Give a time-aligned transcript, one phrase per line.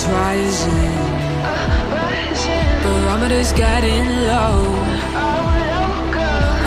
[0.00, 0.96] is rising.
[2.82, 4.60] Barometer's getting low.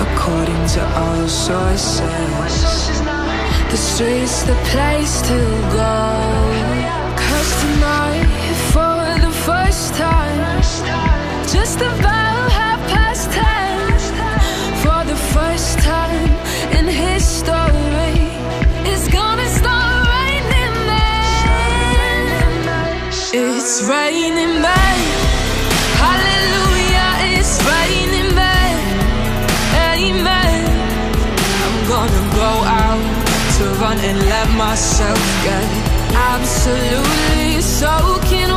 [0.05, 2.02] According to all sources,
[3.71, 5.39] the street's the place to
[5.82, 6.04] go.
[7.23, 8.30] Cause tonight,
[8.73, 10.61] for the first time,
[11.47, 12.12] just about
[34.05, 35.64] And let myself get
[36.14, 38.50] absolutely soaking.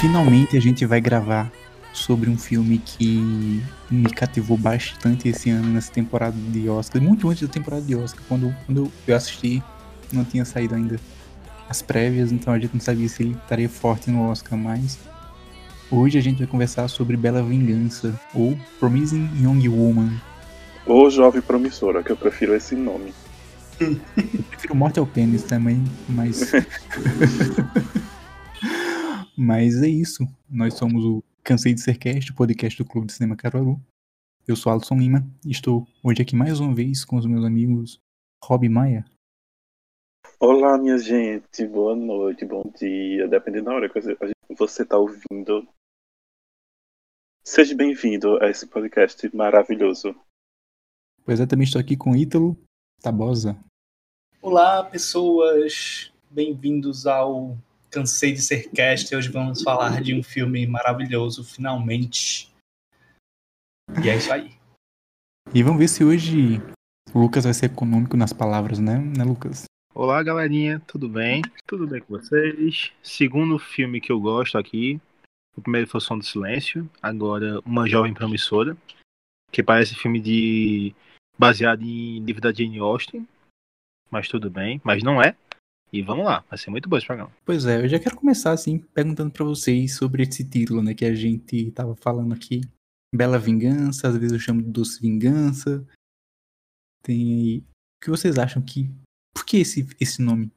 [0.00, 1.50] Finalmente a gente vai gravar
[1.92, 7.46] sobre um filme que me cativou bastante esse ano nessa temporada de Oscar, muito antes
[7.46, 9.62] da temporada de Oscar, quando, quando eu assisti
[10.12, 10.98] não tinha saído ainda
[11.68, 14.98] as prévias, então a gente não sabia se ele estaria forte no Oscar, mas
[15.90, 20.20] hoje a gente vai conversar sobre Bela Vingança ou Promising Young Woman.
[20.86, 23.12] Ou Jovem Promissora, que eu prefiro esse nome.
[23.80, 26.52] Eu prefiro Mortal Penis também, mas
[29.36, 30.26] Mas é isso.
[30.48, 33.78] Nós somos o Cansei de Ser Cast, o podcast do Clube de Cinema Caruaru.
[34.48, 38.00] Eu sou Alisson Lima e estou hoje aqui mais uma vez com os meus amigos
[38.42, 39.04] Rob Maia.
[40.38, 41.66] Olá, minha gente.
[41.66, 43.26] Boa noite, bom dia.
[43.26, 43.98] Dependendo da hora que
[44.54, 45.66] você está ouvindo.
[47.42, 50.14] Seja bem-vindo a esse podcast maravilhoso.
[51.24, 52.54] Pois é, também estou aqui com Ítalo
[53.00, 53.58] Tabosa.
[54.42, 56.12] Olá, pessoas.
[56.30, 57.56] Bem-vindos ao
[57.90, 59.16] Cansei de Ser Cast.
[59.16, 62.52] Hoje vamos falar de um filme maravilhoso, finalmente.
[64.04, 64.54] E é isso aí.
[65.54, 66.58] E vamos ver se hoje
[67.14, 69.64] o Lucas vai ser econômico nas palavras, né, né Lucas?
[69.98, 71.40] Olá, galerinha, tudo bem?
[71.66, 72.92] Tudo bem com vocês?
[73.02, 75.00] Segundo filme que eu gosto aqui.
[75.56, 78.76] O primeiro foi o Som do Silêncio, agora Uma Jovem Promissora,
[79.50, 80.94] que parece filme de
[81.38, 83.26] baseado em livro da Jane Austen,
[84.10, 85.34] mas tudo bem, mas não é.
[85.90, 87.32] E vamos lá, vai ser muito bom esse programa.
[87.42, 91.06] Pois é, eu já quero começar assim perguntando pra vocês sobre esse título, né, que
[91.06, 92.60] a gente tava falando aqui.
[93.14, 95.88] Bela Vingança, às vezes eu chamo de Doce Vingança.
[97.02, 97.58] Tem aí.
[97.60, 98.90] O que vocês acham que.
[99.36, 100.50] Por que esse, esse nome?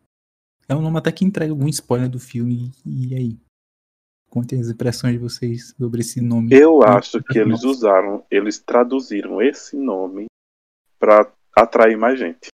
[0.70, 2.72] É um nome até que entrega algum spoiler do filme.
[2.86, 3.38] E aí?
[4.30, 6.56] Contem as impressões de vocês sobre esse nome.
[6.56, 10.28] Eu acho que eles usaram, eles traduziram esse nome
[10.98, 12.48] pra atrair mais gente.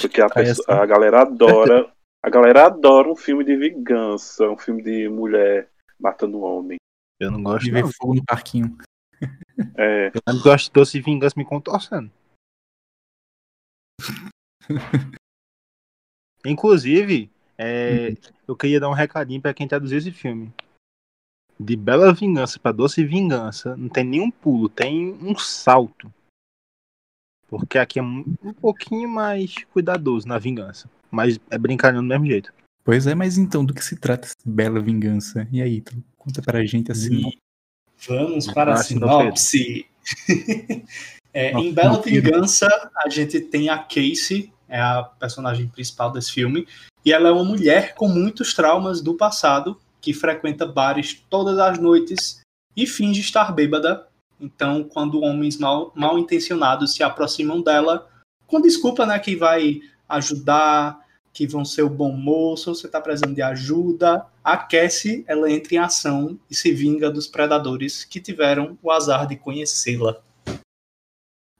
[0.00, 0.82] Porque a, atrai pessoa- assim?
[0.82, 1.92] a galera adora.
[2.24, 5.70] A galera adora um filme de vingança, um filme de mulher
[6.00, 6.78] matando um homem.
[7.20, 7.92] Eu não gosto de ver não.
[7.92, 8.76] fogo no parquinho.
[9.76, 12.10] É, Eu não gosto de Doce Vingança me contorcendo.
[16.44, 18.14] Inclusive, é,
[18.46, 20.52] eu queria dar um recadinho pra quem traduziu esse filme.
[21.58, 26.12] De Bela Vingança pra Doce Vingança, não tem nenhum pulo, tem um salto.
[27.46, 28.24] Porque aqui é um
[28.60, 30.90] pouquinho mais cuidadoso na vingança.
[31.10, 32.52] Mas é brincalhão do mesmo jeito.
[32.82, 35.46] Pois é, mas então, do que se trata essa bela vingança?
[35.52, 36.02] E aí, Ítalo?
[36.16, 37.30] Conta pra gente assim.
[38.08, 39.86] Vamos para a sinopse.
[41.32, 42.02] É, Nossa, em Bela.
[42.02, 46.66] Vingança, a gente tem a Casey, é a personagem principal desse filme,
[47.04, 51.78] e ela é uma mulher com muitos traumas do passado, que frequenta bares todas as
[51.78, 52.40] noites
[52.76, 54.06] e finge estar bêbada.
[54.40, 58.08] Então, quando homens mal, mal intencionados se aproximam dela,
[58.46, 60.98] com desculpa, né, que vai ajudar,
[61.32, 65.74] que vão ser o bom moço, você está precisando de ajuda, a Cassie, ela entra
[65.74, 70.20] em ação e se vinga dos predadores que tiveram o azar de conhecê-la.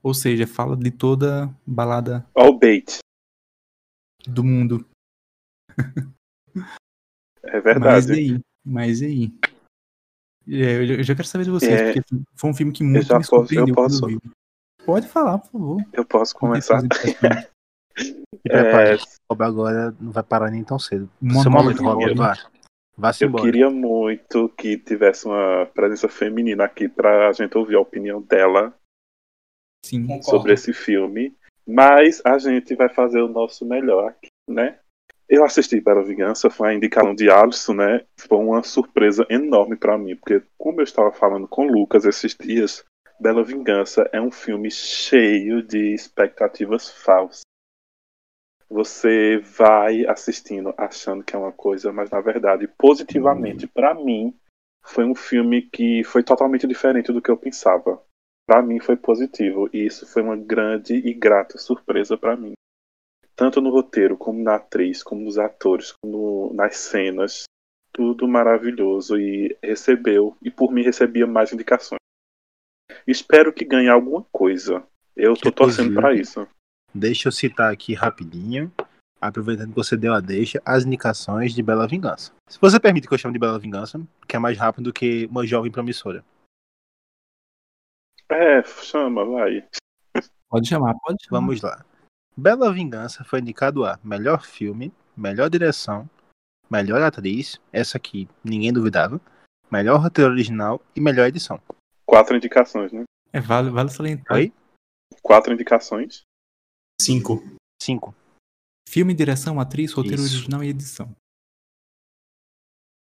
[0.02, 2.98] Ou seja, fala de toda balada o bait.
[4.26, 4.84] do mundo.
[7.44, 8.12] É Mas e verdade.
[8.12, 8.40] aí?
[8.64, 9.32] Mas e aí?
[10.48, 13.14] É, eu já- quero saber de vocês, É, porque foi um filme que muito já
[13.18, 14.20] me posso- eu surpreendeu quando posso- eu vi.
[14.84, 15.84] Pode falar, por favor.
[15.92, 16.80] Eu posso começar?
[18.44, 18.98] E prepare, É,
[19.30, 21.08] Rob agora não vai parar nem tão cedo.
[21.42, 22.34] Seu momento, Rob, eu- vá.
[22.96, 23.44] Vá-se eu embora.
[23.44, 28.74] queria muito que tivesse uma presença feminina aqui pra gente ouvir a opinião dela
[29.84, 30.22] Sim.
[30.22, 31.34] Sobre esse filme.
[31.66, 34.78] Mas a gente vai fazer o nosso melhor aqui, né?
[35.28, 38.04] Eu assisti Bela Vingança, foi a indicação de Alisson, né?
[38.18, 42.36] Foi uma surpresa enorme pra mim, porque como eu estava falando com o Lucas esses
[42.36, 42.84] dias,
[43.18, 47.42] Bela Vingança é um filme cheio de expectativas falsas.
[48.68, 54.36] Você vai assistindo achando que é uma coisa, mas na verdade, positivamente, pra mim,
[54.82, 58.02] foi um filme que foi totalmente diferente do que eu pensava.
[58.46, 62.52] Pra mim foi positivo e isso foi uma grande e grata surpresa pra mim.
[63.34, 67.44] tanto no roteiro, como na atriz, como nos atores, como no, nas cenas.
[67.92, 71.98] Tudo maravilhoso e recebeu, e por mim recebia mais indicações.
[73.06, 74.82] Espero que ganhe alguma coisa.
[75.14, 76.46] Eu tô torcendo para isso.
[76.94, 78.72] Deixa eu citar aqui rapidinho,
[79.20, 82.32] aproveitando que você deu a deixa, as indicações de Bela Vingança.
[82.48, 85.26] Se você permite que eu chame de Bela Vingança, que é mais rápido do que
[85.30, 86.24] uma jovem promissora.
[88.32, 89.68] É, chama, vai.
[90.48, 91.40] Pode chamar, pode chamar.
[91.40, 91.84] Vamos lá.
[92.34, 96.08] Bela Vingança foi indicado a melhor filme, melhor direção,
[96.70, 99.20] melhor atriz, essa aqui ninguém duvidava,
[99.70, 101.60] melhor roteiro original e melhor edição.
[102.06, 103.04] Quatro indicações, né?
[103.32, 104.38] É, vale, vale salientar.
[104.38, 104.52] Oi?
[105.22, 106.22] Quatro indicações.
[107.00, 107.42] Cinco.
[107.82, 108.14] Cinco.
[108.88, 110.36] Filme, direção, atriz, roteiro Isso.
[110.36, 111.14] original e edição.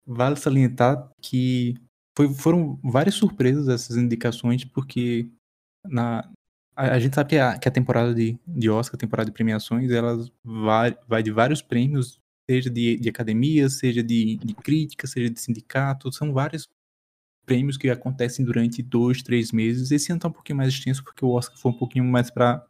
[0.04, 1.74] Vale salientar que
[2.20, 5.28] foi- foram várias surpresas essas indicações, porque
[5.84, 6.30] na,
[6.76, 9.34] a, a gente sabe que a, que a temporada de, de Oscar, a temporada de
[9.34, 12.20] premiações, ela vai, vai de vários prêmios,
[12.50, 16.68] seja de, de academia, seja de, de crítica, seja de sindicato, são vários
[17.46, 19.90] prêmios que acontecem durante dois, três meses.
[19.90, 22.66] Esse ano tá um pouquinho mais extenso, porque o Oscar foi um pouquinho mais para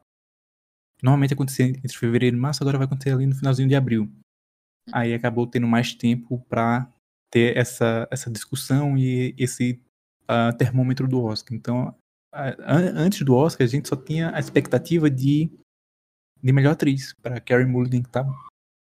[1.02, 4.12] Normalmente acontecia entre fevereiro e março, agora vai acontecer ali no finalzinho de abril.
[4.92, 6.92] Aí acabou tendo mais tempo para
[7.30, 9.80] ter essa, essa discussão e esse
[10.26, 11.56] ah, termômetro do Oscar.
[11.56, 11.94] Então,
[12.32, 15.50] an- antes do Oscar, a gente só tinha a expectativa de,
[16.42, 18.26] de melhor atriz para Carrie Mulligan, que tá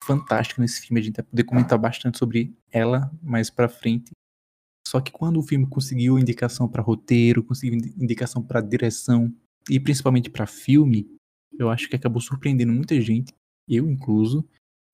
[0.04, 1.00] fantástica nesse filme.
[1.02, 4.12] A gente vai poder comentar bastante sobre ela mais pra frente.
[4.88, 9.34] Só que quando o filme conseguiu indicação para roteiro, conseguiu indi- indicação para direção
[9.70, 11.06] e principalmente para filme,
[11.60, 13.34] eu acho que acabou surpreendendo muita gente,
[13.68, 14.48] eu incluso,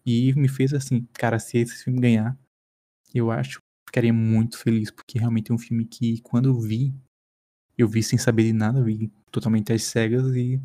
[0.04, 2.36] e me fez assim, cara, se esse filme ganhar,
[3.14, 6.94] eu acho que ficaria muito feliz, porque realmente é um filme que quando eu vi,
[7.78, 10.62] eu vi sem saber de nada, vi totalmente às cegas e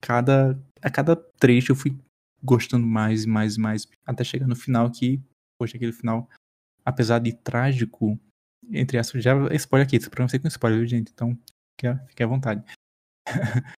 [0.00, 1.96] cada a cada trecho eu fui
[2.42, 5.20] gostando mais e mais e mais, até chegar no final que,
[5.58, 6.28] poxa, aquele final,
[6.84, 8.18] apesar de trágico,
[8.70, 11.36] entre aspas, já spoiler aqui, esse programa sei com spoiler, gente, então
[12.08, 12.62] fique, à vontade.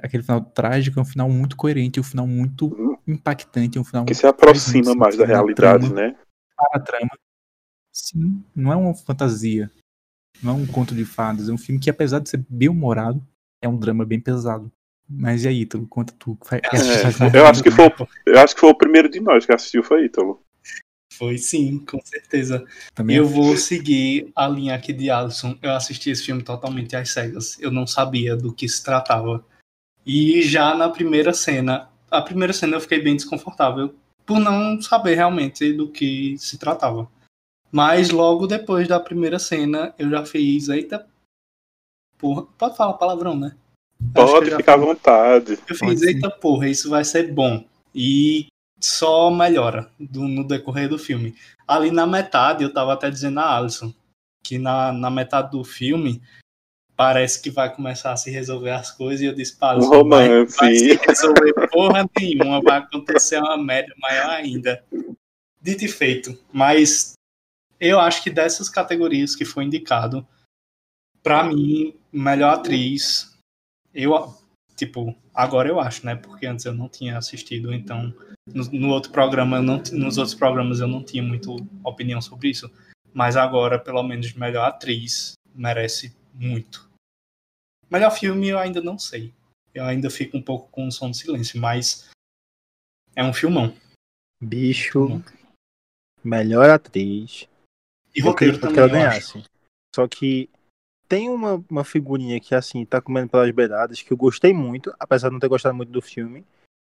[0.00, 4.14] Aquele final trágico é um final muito coerente, um final muito impactante, um final Que
[4.14, 6.16] se aproxima mais da realidade, trama, né?
[6.70, 7.10] Para a trama.
[7.92, 9.70] Sim, não é uma fantasia,
[10.42, 13.22] não é um conto de fadas, é um filme que apesar de ser bem humorado,
[13.60, 14.70] é um drama bem pesado.
[15.08, 16.38] Mas e aí, tu conta tu.
[16.42, 16.68] Faz, É,
[17.38, 17.90] eu acho que foi,
[18.26, 20.42] eu acho que foi o primeiro de nós que assistiu, foi Ítalo.
[21.12, 22.64] Foi sim, com certeza.
[22.94, 25.58] também Eu vou seguir a linha aqui de Alisson.
[25.60, 27.58] Eu assisti esse filme totalmente às cegas.
[27.60, 29.44] Eu não sabia do que se tratava.
[30.06, 33.94] E já na primeira cena, a primeira cena eu fiquei bem desconfortável
[34.26, 37.10] por não saber realmente do que se tratava.
[37.70, 41.06] Mas logo depois da primeira cena, eu já fiz, eita,
[42.18, 43.56] porra, pode falar palavrão, né?
[44.14, 45.52] Pode ficar à vontade.
[45.68, 46.06] Eu Pode fiz, sim.
[46.08, 47.64] eita porra, isso vai ser bom.
[47.94, 48.46] E
[48.80, 51.34] só melhora do- no decorrer do filme.
[51.66, 53.92] Ali na metade, eu tava até dizendo a Alison
[54.44, 56.20] que na, na metade do filme
[56.96, 59.20] parece que vai começar a se resolver as coisas.
[59.20, 63.94] E eu disse para Um Alison, vai, se resolver porra nenhuma, vai acontecer uma merda
[63.98, 64.84] maior ainda.
[65.60, 66.38] Dito e feito.
[66.52, 67.14] Mas
[67.80, 70.26] eu acho que dessas categorias que foi indicado,
[71.22, 73.36] pra mim, melhor atriz,
[73.94, 74.34] eu,
[74.76, 76.14] tipo, agora eu acho, né?
[76.14, 78.14] Porque antes eu não tinha assistido, então
[78.46, 82.50] no, no outro programa, eu não, nos outros programas eu não tinha muito opinião sobre
[82.50, 82.70] isso.
[83.12, 86.90] Mas agora, pelo menos, melhor atriz merece muito.
[87.90, 89.32] Melhor filme eu ainda não sei.
[89.74, 92.10] Eu ainda fico um pouco com o som do silêncio, mas
[93.14, 93.74] é um filmão.
[94.40, 95.22] Bicho,
[96.24, 97.48] melhor atriz.
[98.14, 99.00] E eu roteiro queria que também.
[99.00, 99.44] ela ganhasse.
[99.94, 100.48] Só que
[101.08, 105.28] tem uma, uma figurinha que, assim, tá comendo pelas beiradas, que eu gostei muito, apesar
[105.28, 106.44] de não ter gostado muito do filme,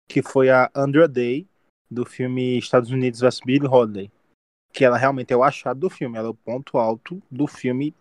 [0.09, 1.47] que foi a Andrea Day,
[1.91, 4.11] do filme Estados Unidos vs Billie Holiday.
[4.73, 7.95] Que ela realmente é o achado do filme, ela é o ponto alto do filme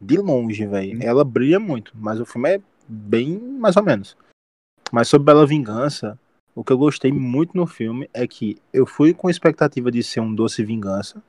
[0.00, 1.02] de longe, velho.
[1.02, 4.16] Ela brilha muito, mas o filme é bem mais ou menos.
[4.92, 6.18] Mas sobre Bela Vingança,
[6.54, 10.20] o que eu gostei muito no filme é que eu fui com expectativa de ser
[10.20, 11.22] um doce vingança,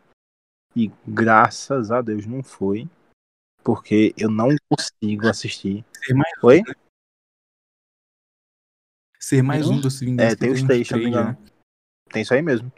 [0.75, 2.87] e graças a Deus não foi,
[3.63, 5.83] porque eu não consigo assistir.
[5.93, 6.63] Ser mais, Oi?
[9.19, 10.33] ser mais um dos Vingança.
[10.33, 10.97] É, tem os três, já.
[10.97, 11.37] engano.
[12.09, 12.71] Tem isso aí mesmo.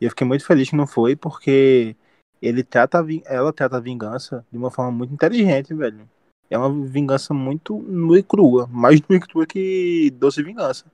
[0.00, 1.96] E eu fiquei muito feliz que não foi, porque
[2.40, 6.08] ele trata ela trata a vingança de uma forma muito inteligente, velho.
[6.50, 10.86] É uma vingança muito nua e crua, mais nua e crua que doce vingança.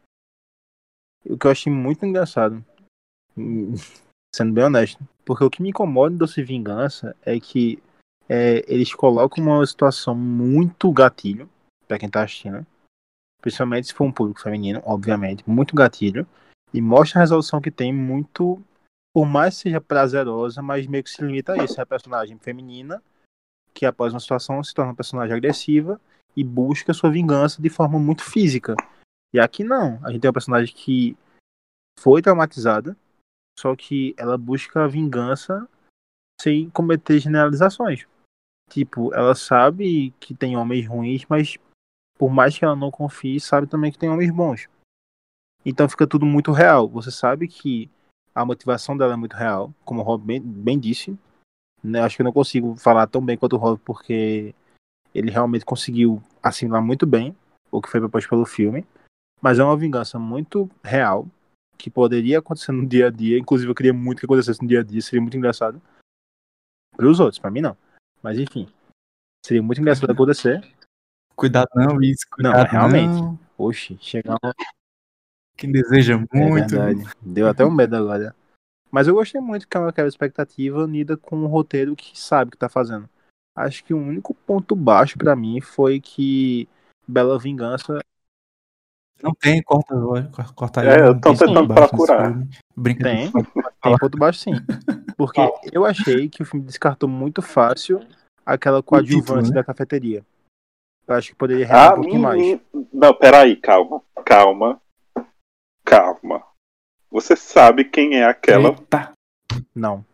[1.25, 2.65] O que eu achei muito engraçado,
[4.35, 7.83] sendo bem honesto, porque o que me incomoda em doce vingança é que
[8.29, 11.49] é, eles colocam uma situação muito gatilho
[11.87, 12.67] pra quem tá assistindo,
[13.41, 16.27] principalmente se for um público feminino, obviamente, muito gatilho.
[16.73, 18.61] E mostra a resolução que tem muito.
[19.15, 21.79] Por mais que seja prazerosa, mas meio que se limita a isso.
[21.79, 23.01] É a personagem feminina
[23.73, 26.01] que, após uma situação, se torna uma personagem agressiva
[26.37, 28.75] e busca sua vingança de forma muito física.
[29.33, 30.05] E aqui não.
[30.05, 31.17] A gente tem uma personagem que
[32.01, 32.97] foi traumatizada,
[33.59, 35.69] só que ela busca a vingança
[36.41, 38.07] sem cometer generalizações.
[38.69, 41.57] Tipo, ela sabe que tem homens ruins, mas
[42.19, 44.69] por mais que ela não confie, sabe também que tem homens bons.
[45.65, 46.89] Então fica tudo muito real.
[46.89, 47.91] Você sabe que
[48.35, 51.17] a motivação dela é muito real, como o Rob bem, bem disse.
[51.83, 52.01] Né?
[52.01, 54.55] Acho que eu não consigo falar tão bem quanto o Rob, porque
[55.15, 57.37] ele realmente conseguiu assimilar muito bem
[57.71, 58.85] o que foi proposto pelo filme.
[59.41, 61.29] Mas é uma vingança muito real,
[61.77, 63.39] que poderia acontecer no dia a dia.
[63.39, 65.81] Inclusive, eu queria muito que acontecesse no dia a dia, seria muito engraçado.
[66.97, 67.77] Para os outros, para mim não.
[68.23, 68.69] Mas enfim,
[69.45, 70.67] seria muito engraçado acontecer.
[71.37, 72.25] Cuidado não, isso.
[72.39, 73.21] Não, Cuidado realmente.
[73.21, 73.39] não.
[73.59, 74.53] Oxe, chegar um...
[75.57, 76.71] Quem deseja É muito.
[76.71, 77.05] verdade.
[77.21, 78.35] Deu até um medo agora.
[78.91, 82.53] Mas eu gostei muito que é aquela expectativa unida com um roteiro que sabe o
[82.53, 83.09] que tá fazendo.
[83.57, 86.69] Acho que o único ponto baixo pra mim foi que
[87.07, 88.01] Bela Vingança.
[89.23, 89.95] Não tem, corta,
[90.33, 90.89] corta, corta aí.
[90.89, 92.35] É, eu tô tentando procurar.
[93.03, 94.53] Tem, tem ponto baixo sim.
[95.17, 95.41] Porque
[95.73, 98.05] eu achei que o filme descartou muito fácil
[98.45, 99.55] aquela coadjuvante né?
[99.55, 100.25] da cafeteria.
[101.07, 102.61] Eu acho que poderia relar Ah, um pouquinho mais.
[102.93, 104.03] Não, peraí, calma.
[104.25, 104.81] Calma.
[105.85, 106.45] Calma.
[107.11, 108.71] Você sabe quem é aquela.
[108.71, 109.13] Eita.
[109.75, 110.05] Não.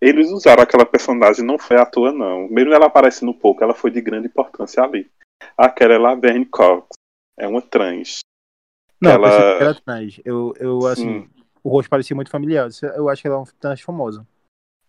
[0.00, 2.48] Eles usaram aquela personagem, não foi à toa, não.
[2.48, 5.10] Mesmo ela aparece no pouco, ela foi de grande importância ali.
[5.56, 6.88] Aquela é Laverne Cox.
[7.38, 8.20] É uma trans.
[9.00, 10.20] Não, Ela- eu que era trans.
[10.24, 11.30] Eu, eu assim, Sim.
[11.62, 12.68] o rosto parecia muito familiar.
[12.94, 14.26] Eu acho que ela é uma trans famosa.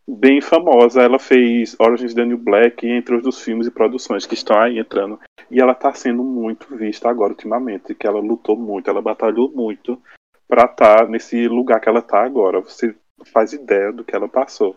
[0.07, 1.01] Bem famosa.
[1.01, 5.19] Ela fez Origins the New Black, entre outros filmes e produções que estão aí entrando.
[5.49, 7.93] E ela tá sendo muito vista agora, ultimamente.
[7.95, 10.01] Que ela lutou muito, ela batalhou muito
[10.47, 12.59] pra estar nesse lugar que ela tá agora.
[12.61, 12.95] Você
[13.31, 14.75] faz ideia do que ela passou.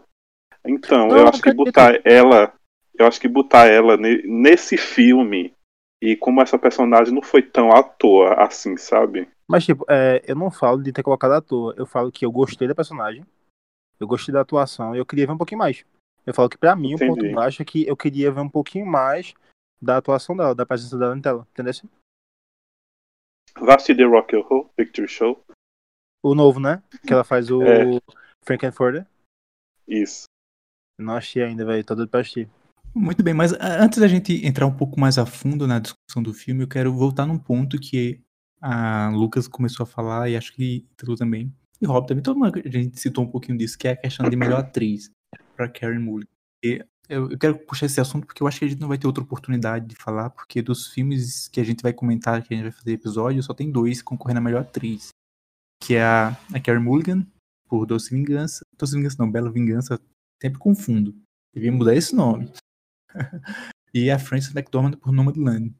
[0.66, 2.52] Então, Não, eu acho que botar ela.
[2.96, 5.52] Eu acho que botar ela ne- nesse filme.
[6.00, 9.26] E como essa personagem não foi tão à toa assim, sabe?
[9.48, 11.74] Mas, tipo, é, eu não falo de ter colocado à toa.
[11.76, 13.24] Eu falo que eu gostei da personagem.
[13.98, 15.84] Eu gostei da atuação e eu queria ver um pouquinho mais.
[16.26, 17.34] Eu falo que pra mim o ponto Entendi.
[17.34, 19.34] baixo é que eu queria ver um pouquinho mais
[19.80, 21.46] da atuação dela, da presença dela em tela.
[21.52, 21.72] Entendeu?
[23.58, 25.44] Vai assistir The Rock Horror Picture Show.
[26.22, 26.82] O novo, né?
[27.06, 28.00] Que ela faz o É.
[28.42, 29.06] Frankenfurter.
[29.86, 30.24] Isso.
[30.98, 31.84] Não achei ainda, velho.
[31.84, 32.48] Tô doido pra assistir.
[32.94, 36.22] Muito bem, mas ah, antes da gente entrar um pouco mais a fundo na discussão
[36.22, 38.20] do filme, eu quero voltar num ponto que
[38.60, 41.52] a Lucas começou a falar, e acho que tu também,
[41.84, 44.36] Rob também, todo mundo, a gente citou um pouquinho disso, que é a questão de
[44.36, 45.10] melhor atriz
[45.56, 46.30] para Karen Mulligan.
[46.64, 48.98] E eu, eu quero puxar esse assunto porque eu acho que a gente não vai
[48.98, 52.56] ter outra oportunidade de falar, porque dos filmes que a gente vai comentar, que a
[52.56, 55.08] gente vai fazer episódio, só tem dois concorrendo a melhor atriz,
[55.82, 57.26] que é a, a Karen Mulligan,
[57.68, 60.00] por Doce Vingança, Doce Vingança não, Bela Vingança,
[60.40, 61.14] sempre confundo,
[61.54, 62.50] devia mudar esse nome
[63.92, 65.74] e a Frances McDormand por Nomadland.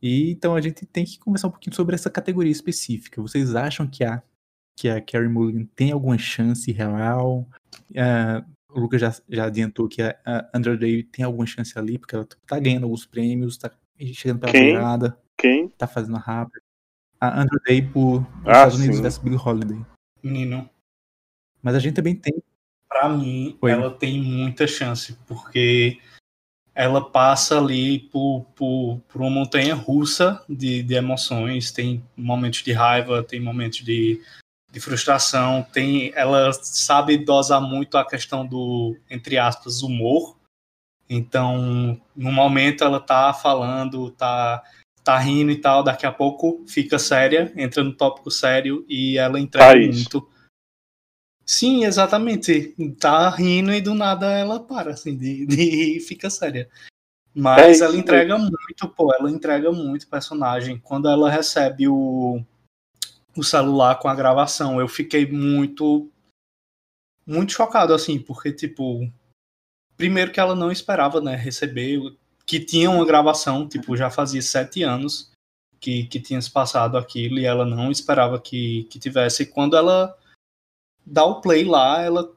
[0.00, 3.20] E então a gente tem que conversar um pouquinho sobre essa categoria específica.
[3.20, 4.22] Vocês acham que a
[4.78, 7.44] que a Carrie Mulligan tem alguma chance real?
[7.96, 11.98] Ah, o Lucas já, já adiantou que a, a Andra Day tem alguma chance ali,
[11.98, 13.72] porque ela tá ganhando alguns prêmios, tá
[14.12, 14.62] chegando pela Quem?
[14.62, 15.68] beirada, Quem?
[15.70, 16.60] tá fazendo rápido.
[17.20, 19.02] A Andra Day por Ah, Estados Unidos sim.
[19.02, 19.84] versus Billie Holiday.
[20.22, 20.68] Menino,
[21.60, 22.40] Mas a gente também tem.
[22.88, 23.70] pra mim, Oi.
[23.70, 25.98] ela tem muita chance, porque
[26.72, 32.72] ela passa ali por, por, por uma montanha russa de, de emoções, tem momentos de
[32.72, 34.22] raiva, tem momentos de,
[34.70, 40.36] de frustração, tem, ela sabe dosar muito a questão do, entre aspas, humor.
[41.08, 44.62] Então, no momento ela tá falando, tá,
[45.02, 49.40] tá rindo e tal, daqui a pouco fica séria, entra no tópico sério e ela
[49.40, 50.28] entrega muito.
[51.46, 52.74] Sim, exatamente.
[53.00, 56.68] Tá rindo e do nada ela para, assim, de, de fica séria.
[57.34, 60.78] Mas É ela entrega muito, pô, ela entrega muito personagem.
[60.78, 62.44] Quando ela recebe o,
[63.38, 66.10] o celular com a gravação, eu fiquei muito,
[67.26, 69.10] muito chocado, assim, porque, tipo,
[69.96, 72.00] primeiro que ela não esperava, né, receber,
[72.44, 75.30] que tinha uma gravação, tipo, já fazia sete anos
[75.80, 79.42] que, que tinha se passado aquilo e ela não esperava que, que tivesse.
[79.42, 80.16] E quando ela
[81.04, 82.32] dá o play lá, ela,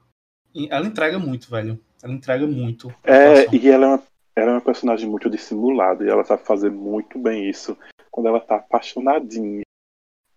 [0.69, 1.79] ela entrega muito, velho.
[2.03, 2.93] Ela entrega muito.
[3.03, 4.03] É, e ela é, uma,
[4.35, 7.77] ela é uma personagem muito dissimulada e ela sabe fazer muito bem isso.
[8.09, 9.61] Quando ela tá apaixonadinha,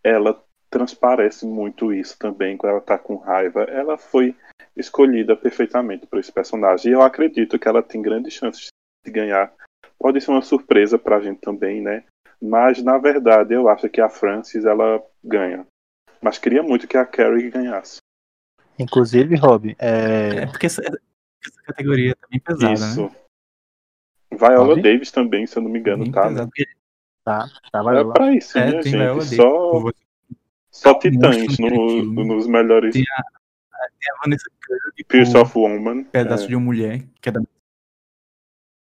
[0.03, 0.44] ela
[0.75, 2.57] transparece muito isso também.
[2.57, 4.35] Quando ela tá com raiva, ela foi
[4.77, 6.91] escolhida perfeitamente por esse personagem.
[6.91, 8.67] E eu acredito que ela tem grandes chances
[9.07, 9.53] de ganhar.
[9.97, 12.03] Pode ser uma surpresa pra gente também, né?
[12.43, 15.65] Mas na verdade eu acho que a Frances ela ganha.
[16.21, 17.99] Mas queria muito que a Carrie ganhasse.
[18.79, 20.39] Inclusive, Rob, é...
[20.43, 23.03] É porque essa, essa categoria tá bem pesada, Isso.
[23.05, 23.11] né?
[24.33, 24.83] Viola Robbie?
[24.83, 26.29] Davis também, se eu não me engano, Bem tá?
[26.29, 26.43] Né?
[26.45, 26.67] porque
[27.25, 28.13] tá, tá, É vai lá.
[28.13, 29.37] pra isso, É, Viola gente.
[29.37, 29.81] Só,
[30.75, 32.25] só titãs no- naquilo.
[32.25, 33.05] nos melhores Tem
[34.01, 36.05] Tem a Vanessa Kirby Pierce of Woman.
[36.05, 36.49] Pedaço É.
[36.49, 37.41] de uma Mulher, que é da...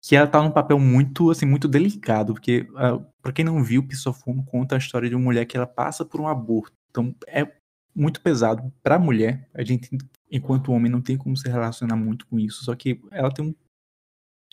[0.03, 3.83] Que ela tá num papel muito, assim, muito delicado, porque, ah, pra quem não viu,
[4.27, 6.73] Woman conta a história de uma mulher que ela passa por um aborto.
[6.91, 7.47] Então, é
[7.95, 9.49] muito pesado pra mulher.
[9.53, 9.91] A gente,
[10.31, 12.65] enquanto homem, não tem como se relacionar muito com isso.
[12.65, 13.55] Só que ela tem um...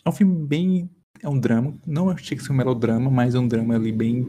[0.04, 0.90] É um filme bem...
[1.22, 1.74] É um drama.
[1.86, 4.26] Não achei que seja um melodrama, mas é um drama ali bem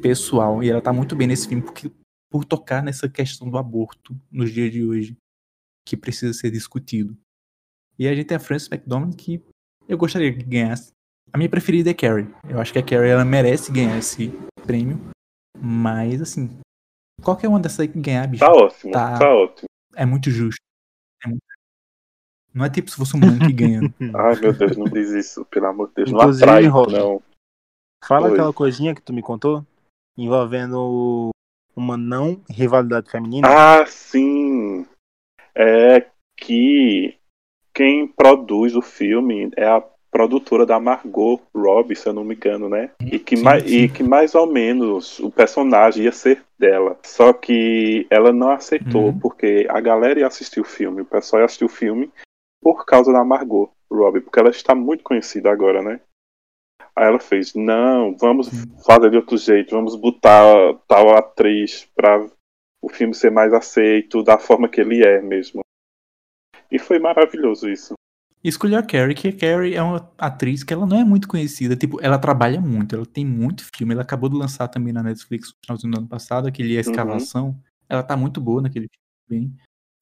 [0.00, 0.62] pessoal.
[0.62, 1.90] E ela tá muito bem nesse filme porque,
[2.34, 5.16] por tocar nessa questão do aborto nos dias de hoje,
[5.86, 7.16] que precisa ser discutido.
[7.96, 9.40] E a gente tem a Frances McDormand que
[9.86, 10.90] eu gostaria que ganhasse.
[11.32, 12.26] A minha preferida é Carrie.
[12.48, 14.32] Eu acho que a Carrie ela merece ganhar esse
[14.66, 14.98] prêmio.
[15.56, 16.58] Mas, assim,
[17.22, 19.16] qualquer uma dessas aí que ganhar, bicho, Tá ótimo, Tá.
[19.16, 19.68] tá, ótimo.
[19.94, 20.58] é muito justo.
[21.24, 21.40] É muito-
[22.52, 23.78] Não é tipo se fosse um branco que ganha.
[24.12, 26.10] Ai, meu Deus, não diz isso, pelo amor de Deus.
[26.10, 27.22] Não Inclusive, atrai, Rob, não.
[28.04, 28.32] Fala Oi.
[28.32, 29.64] aquela coisinha que tu me contou,
[30.18, 31.30] envolvendo
[31.76, 33.48] uma não rivalidade feminina.
[33.48, 34.86] Ah, sim.
[35.54, 37.14] É que
[37.74, 42.68] quem produz o filme é a produtora da Margot Robbie, se eu não me engano,
[42.68, 42.90] né?
[43.00, 43.76] E que, Sim, mais, sim.
[43.76, 46.96] e que mais ou menos o personagem ia ser dela.
[47.02, 49.18] Só que ela não aceitou, Uhum.
[49.18, 52.10] porque a galera ia assistir o filme, o pessoal ia assistir o filme
[52.62, 56.00] por causa da Margot Robbie, porque ela está muito conhecida agora, né?
[56.96, 58.72] Aí ela fez, não, vamos Sim.
[58.86, 60.44] fazer de outro jeito, vamos botar
[60.86, 62.24] tal atriz pra
[62.80, 65.60] o filme ser mais aceito da forma que ele é mesmo.
[66.70, 67.94] E foi maravilhoso isso.
[68.42, 71.74] Escolheu a Carrie, que a Carrie é uma atriz que ela não é muito conhecida.
[71.74, 73.94] Tipo, ela trabalha muito, ela tem muito filme.
[73.94, 77.58] Ela acabou de lançar também na Netflix no finalzinho do ano passado, aquele A Escavação.
[77.88, 79.56] Ela tá muito boa naquele filme também.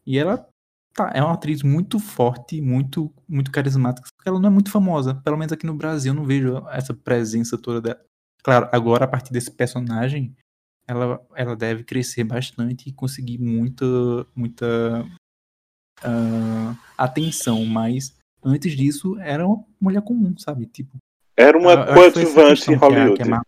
[0.05, 0.49] E ela
[0.93, 4.71] tá, é uma atriz muito forte, muito, muito carismática, só que ela não é muito
[4.71, 5.17] famosa.
[5.17, 8.05] Pelo menos aqui no Brasil eu não vejo essa presença toda dela.
[8.43, 10.35] Claro, agora a partir desse personagem,
[10.87, 13.85] ela, ela deve crescer bastante e conseguir muita,
[14.35, 15.05] muita
[16.03, 20.67] ah, atenção, mas antes disso era uma mulher comum, sabe?
[20.67, 20.97] Tipo,
[21.37, 23.17] Era uma que essa coadjuvante em que a- Hollywood.
[23.17, 23.47] que a Mar-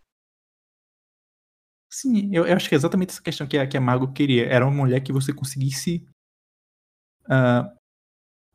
[1.91, 4.45] Sim, eu, eu acho que é exatamente essa questão que a, que a Margot queria.
[4.47, 6.05] Era uma mulher que você conseguisse
[7.29, 7.73] ah,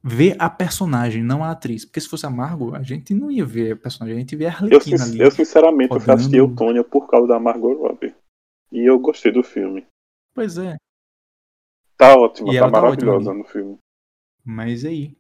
[0.03, 1.85] ver a personagem, não a atriz.
[1.85, 4.39] Porque se fosse a Margot, a gente não ia ver a personagem, a gente ia
[4.39, 5.21] ver a Eu, Arlequina sin- ali.
[5.21, 6.37] eu, sinceramente, eu rodando.
[6.37, 8.15] Eutônia por causa da Margot Robbie.
[8.73, 9.87] E eu gostei do filme.
[10.35, 10.77] Pois é,
[11.97, 13.39] Tá ótima, E tá tá ótima maravilhosa ali.
[13.41, 13.79] no filme.
[14.45, 15.17] mas aí.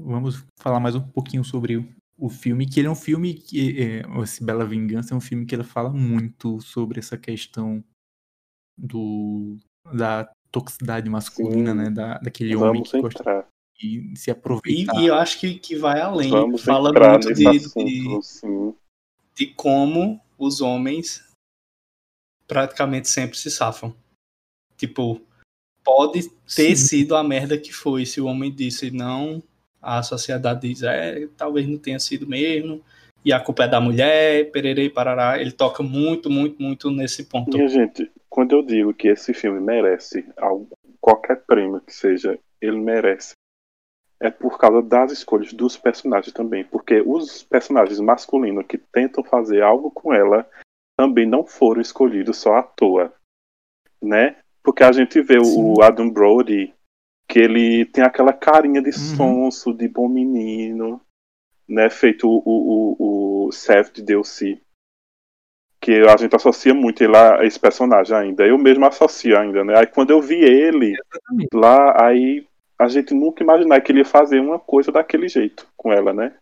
[0.00, 3.80] Vamos falar mais um pouquinho sobre o, o filme, que ele é um filme que.
[3.80, 7.82] É, esse Bela Vingança é um filme que ele fala muito sobre essa questão
[8.76, 9.56] do
[9.92, 11.76] da toxicidade masculina, Sim.
[11.78, 11.90] né?
[11.90, 13.46] Da, daquele homem Vamos que gosta
[13.78, 15.00] de se E, aproveitar.
[15.02, 16.30] e eu acho que, que vai além.
[16.30, 18.74] Vamos Fala muito de, assunto, de,
[19.34, 21.24] de como os homens
[22.46, 23.94] praticamente sempre se safam.
[24.76, 25.20] Tipo,
[25.82, 26.76] pode ter Sim.
[26.76, 28.04] sido a merda que foi.
[28.06, 29.42] Se o homem disse não,
[29.80, 32.82] a sociedade diz, é, talvez não tenha sido mesmo.
[33.24, 35.40] E a culpa é da mulher, pererei, parará.
[35.40, 37.56] Ele toca muito, muito, muito nesse ponto.
[37.56, 40.68] Minha gente, quando eu digo que esse filme merece algo-
[41.00, 43.32] qualquer prêmio que seja, ele merece.
[44.24, 46.64] É por causa das escolhas dos personagens também.
[46.64, 50.48] Porque os personagens masculinos que tentam fazer algo com ela
[50.98, 53.12] também não foram escolhidos só à toa.
[54.00, 54.36] Né?
[54.62, 55.62] Porque a gente vê o- Sim.
[55.76, 56.72] o Adam Brody,
[57.28, 58.92] que ele tem aquela carinha de Uhum.
[58.94, 61.00] sonso, de bom menino,
[61.68, 61.90] né?
[61.90, 64.58] Feito o, o, o Seth de DLC
[65.80, 68.46] que a gente associa muito ele a esse personagem ainda.
[68.46, 69.78] Eu mesmo associo ainda, né?
[69.78, 71.48] Aí quando eu vi ele Exatamente.
[71.54, 72.46] lá, aí
[72.78, 76.36] a gente nunca imaginava que ele ia fazer uma coisa daquele jeito com ela, né?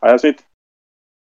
[0.00, 0.44] Aí a gente.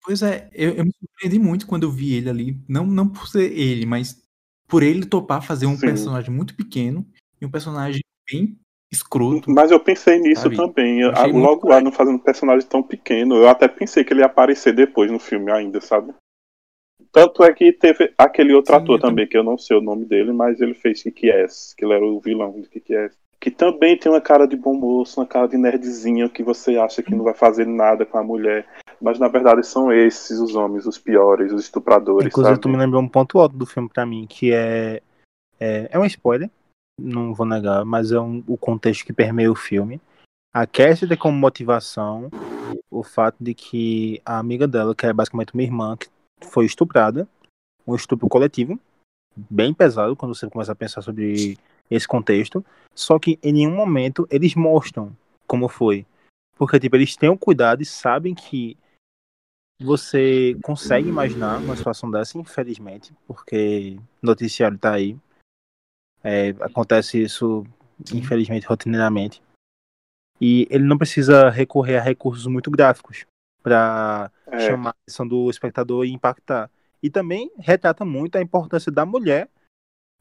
[0.03, 2.57] Pois é, eu, eu me surpreendi muito quando eu vi ele ali.
[2.69, 4.23] Não, não por ser ele, mas
[4.67, 5.87] por ele topar fazer um Sim.
[5.87, 7.07] personagem muito pequeno
[7.41, 8.59] e um personagem bem
[8.93, 9.51] escroto.
[9.51, 10.57] Mas eu pensei nisso Sabe?
[10.57, 11.01] também.
[11.01, 13.37] Eu Logo lá, não fazendo um personagem tão pequeno.
[13.37, 16.15] Eu até pensei que ele ia aparecer depois no filme ainda, sabe?
[17.13, 19.81] Tanto é que teve aquele outro Sim, ator eu também, que eu não sei o
[19.81, 23.17] nome dele, mas ele fez Kick-Ass, que ele era o vilão de Kick-Ass.
[23.45, 27.03] Que também tem uma cara de bom moço, uma cara de nerdzinho, que você acha
[27.03, 28.67] que não vai fazer nada com a mulher.
[28.99, 32.63] Mas na verdade são esses os homens, os piores, os estupradores, Inclusive, sabe?
[32.63, 35.03] tu me lembrou um ponto alto do filme pra mim, que é.
[35.61, 36.51] É, é um spoiler,
[36.99, 40.01] não vou negar, mas é um, o contexto que permeia o filme.
[40.51, 42.31] A Cassie tem como motivação
[42.91, 46.09] o fato de que a amiga dela, que é basicamente uma irmã, que
[46.41, 47.29] foi estuprada,
[47.87, 48.81] um estupro coletivo,
[49.37, 51.59] bem pesado quando você começa a pensar sobre
[51.91, 52.65] esse contexto.
[52.95, 55.17] Só que em nenhum momento eles mostram
[55.47, 56.07] como foi.
[56.57, 58.77] Porque, tipo, eles têm o cuidado e sabem que
[59.83, 65.19] você consegue imaginar uma situação dessa, infelizmente, porque o noticiário tá aí.
[66.23, 67.67] É, acontece isso,
[68.15, 69.43] infelizmente, rotineiramente.
[70.41, 73.27] E ele não precisa recorrer a recursos muito gráficos
[73.63, 74.61] para É.
[74.61, 76.71] chamar a atenção do espectador e impactar.
[77.03, 79.49] E também retrata muito a importância da mulher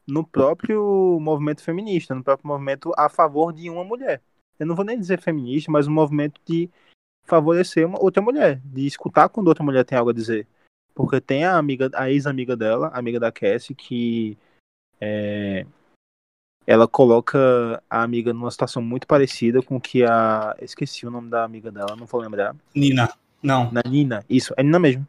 [0.06, 4.20] no próprio movimento feminista, no próprio movimento a favor de uma mulher.
[4.58, 6.70] Eu não vou nem dizer feminista, mas um movimento de
[7.24, 10.46] favorecer uma outra mulher, de escutar quando outra mulher tem algo a dizer.
[10.94, 14.38] Porque tem a amiga, a ex-amiga dela, amiga da Cassie, que
[15.00, 15.66] é,
[16.66, 20.56] ela coloca a amiga numa situação muito parecida com que a.
[20.60, 22.54] Esqueci o nome da amiga dela, não vou lembrar.
[22.74, 23.12] Nina.
[23.42, 23.70] Não.
[23.70, 25.06] Na Nina, isso, é Nina mesmo.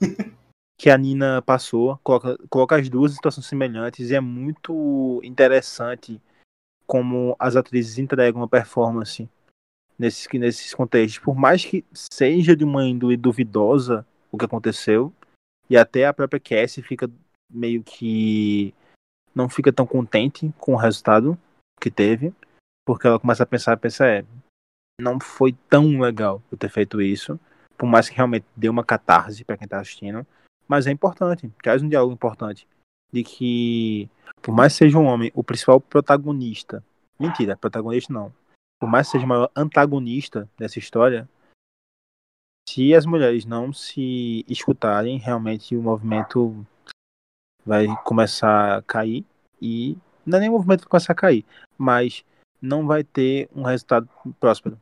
[0.82, 6.20] que a Nina passou, coloca, coloca as duas em situações semelhantes e é muito interessante
[6.88, 9.28] como as atrizes entregam uma performance
[9.96, 11.22] nesses, nesses contextos.
[11.22, 15.12] Por mais que seja de uma índole duvidosa o que aconteceu,
[15.70, 17.08] e até a própria Cassie fica
[17.48, 18.74] meio que
[19.32, 21.38] não fica tão contente com o resultado
[21.80, 22.34] que teve,
[22.84, 24.24] porque ela começa a pensar, pensa, é,
[25.00, 27.38] não foi tão legal eu ter feito isso,
[27.78, 30.26] por mais que realmente dê uma catarse para quem tá assistindo,
[30.72, 32.66] mas é importante, traz um diálogo importante
[33.12, 34.08] de que
[34.40, 36.82] por mais que seja um homem o principal protagonista,
[37.20, 38.32] mentira, protagonista não,
[38.80, 41.28] por mais que seja o maior antagonista dessa história,
[42.66, 46.66] se as mulheres não se escutarem, realmente o movimento
[47.66, 49.26] vai começar a cair
[49.60, 51.44] e não é nem o movimento que vai começar a cair,
[51.76, 52.24] mas
[52.62, 54.08] não vai ter um resultado
[54.40, 54.80] próspero.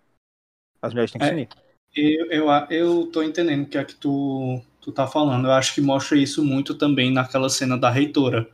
[0.80, 1.30] As mulheres têm que É.
[1.30, 1.48] se unir.
[1.96, 5.46] Eu, eu, eu tô entendendo que é que tu, tu tá falando.
[5.46, 8.50] Eu acho que mostra isso muito também naquela cena da reitora.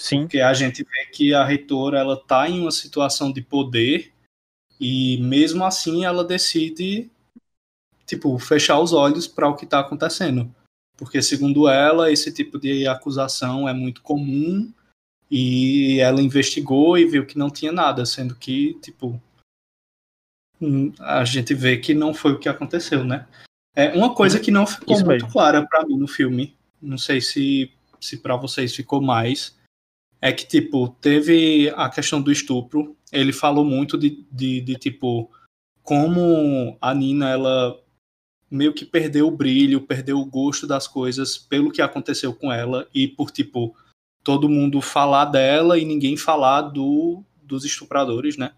[0.00, 4.12] Sim, Porque a gente vê que a reitora ela tá em uma situação de poder
[4.80, 7.10] e mesmo assim ela decide
[8.04, 10.52] tipo fechar os olhos para o que está acontecendo.
[10.96, 14.72] Porque segundo ela, esse tipo de acusação é muito comum
[15.30, 19.20] e ela investigou e viu que não tinha nada, sendo que tipo
[20.60, 23.26] hum, a gente vê que não foi o que aconteceu, né?
[23.74, 25.32] É uma coisa que não ficou Isso muito mesmo.
[25.32, 26.56] clara para mim no filme.
[26.80, 27.70] Não sei se
[28.02, 29.56] se para vocês ficou mais
[30.20, 32.96] é que, tipo, teve a questão do estupro.
[33.10, 35.30] Ele falou muito de, de, de, tipo,
[35.82, 37.80] como a Nina, ela
[38.48, 42.86] meio que perdeu o brilho, perdeu o gosto das coisas pelo que aconteceu com ela
[42.94, 43.74] e por, tipo,
[44.22, 48.52] todo mundo falar dela e ninguém falar do, dos estupradores, né?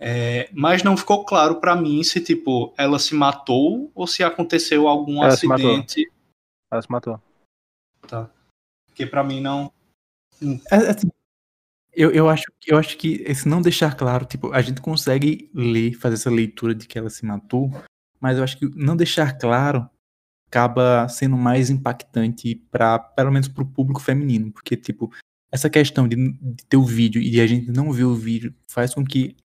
[0.00, 4.86] É, mas não ficou claro pra mim se, tipo, ela se matou ou se aconteceu
[4.86, 6.10] algum Ela se acidente.
[6.70, 7.20] ela se matou.
[8.06, 8.30] Tá.
[8.86, 9.72] Porque pra mim não.
[10.70, 11.10] É, assim,
[11.92, 15.94] eu, eu, acho, eu acho que esse não deixar claro, tipo, a gente consegue ler,
[15.94, 17.70] fazer essa leitura de que ela se matou,
[18.20, 19.88] mas eu acho que não deixar claro
[20.48, 25.12] acaba sendo mais impactante para pelo menos para o público feminino, porque tipo
[25.52, 28.54] essa questão de, de ter o vídeo e de a gente não ver o vídeo
[28.66, 29.36] faz com que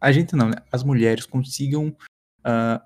[0.00, 1.94] a gente não, né, as mulheres consigam
[2.42, 2.82] ah,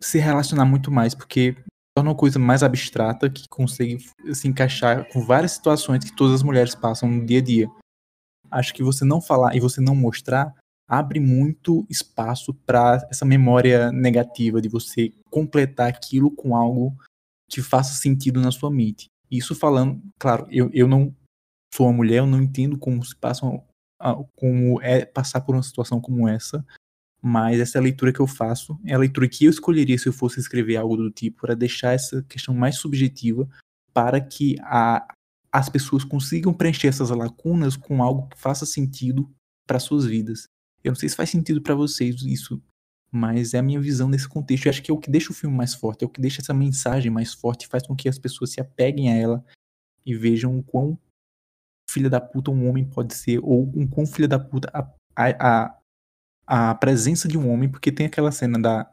[0.00, 1.56] se relacionar muito mais, porque
[1.96, 3.98] torna uma coisa mais abstrata que consegue
[4.32, 7.70] se encaixar com várias situações que todas as mulheres passam no dia a dia.
[8.50, 10.54] Acho que você não falar e você não mostrar
[10.88, 16.96] abre muito espaço para essa memória negativa de você completar aquilo com algo
[17.46, 19.08] que faça sentido na sua mente.
[19.30, 21.14] Isso falando, claro, eu, eu não
[21.74, 23.46] sou uma mulher, eu não entendo como se passa,
[24.36, 26.64] como é passar por uma situação como essa,
[27.20, 30.08] mas essa é a leitura que eu faço, é a leitura que eu escolheria se
[30.08, 33.48] eu fosse escrever algo do tipo, para deixar essa questão mais subjetiva
[33.92, 35.06] para que a,
[35.50, 39.28] as pessoas consigam preencher essas lacunas com algo que faça sentido
[39.66, 40.44] para suas vidas.
[40.84, 42.62] Eu não sei se faz sentido para vocês isso,
[43.10, 44.66] mas é a minha visão nesse contexto.
[44.66, 46.40] Eu acho que é o que deixa o filme mais forte, é o que deixa
[46.40, 49.44] essa mensagem mais forte, faz com que as pessoas se apeguem a ela
[50.06, 50.98] e vejam o quão
[51.90, 55.78] filha da puta um homem pode ser, ou um quão filha da puta a, a,
[56.46, 58.92] a, presença de um homem, porque tem aquela cena da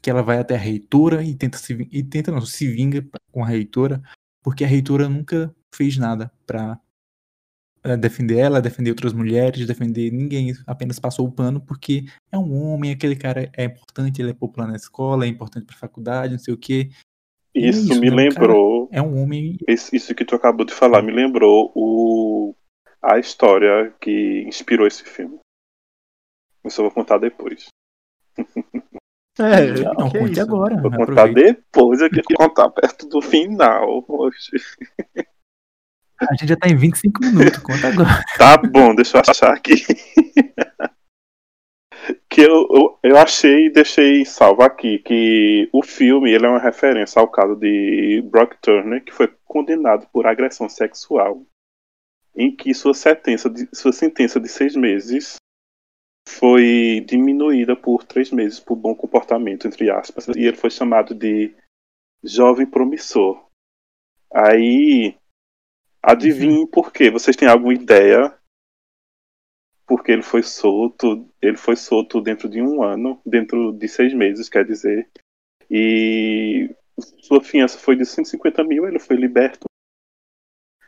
[0.00, 3.42] que ela vai até a reitora e tenta se e tenta não, se vinga com
[3.42, 4.02] a reitora,
[4.42, 6.80] porque a reitora nunca fez nada para
[7.98, 12.92] defender ela, defender outras mulheres, defender ninguém, apenas passou o pano porque é um homem,
[12.92, 16.54] aquele cara é importante, ele é popular na escola, é importante pra faculdade, não sei
[16.54, 16.90] o quê.
[17.54, 18.16] É Isso, isso, me né?
[18.16, 18.88] Lembrou.
[18.92, 19.58] É um homem.
[19.66, 22.54] Isso que tu acabou de falar me lembrou o,
[23.02, 25.38] a história que inspirou esse filme.
[26.62, 27.66] Eu só vou contar depois.
[29.40, 30.42] É, Não, que conte isso?
[30.42, 30.82] agora.
[30.82, 31.52] Vou contar aproveita.
[31.52, 34.04] depois, eu queria contar perto do final.
[34.08, 34.50] Oxe.
[36.20, 38.24] A gente já tá em 25 minutos, conta agora.
[38.36, 39.74] Tá bom, deixa eu achar aqui.
[42.38, 46.60] que eu, eu, eu achei e deixei salvo aqui que o filme ele é uma
[46.60, 51.44] referência ao caso de Brock Turner, que foi condenado por agressão sexual,
[52.36, 55.34] em que sua sentença de, sua sentença de seis meses
[56.28, 61.52] foi diminuída por três meses por bom comportamento, entre aspas, e ele foi chamado de
[62.22, 63.48] jovem promissor.
[64.32, 65.16] Aí,
[66.00, 67.10] adivinhem por quê?
[67.10, 68.37] Vocês têm alguma ideia?
[69.88, 74.48] Porque ele foi solto, ele foi solto dentro de um ano, dentro de seis meses,
[74.48, 75.08] quer dizer.
[75.70, 76.70] E
[77.22, 79.64] sua fiança foi de 150 mil, ele foi liberto.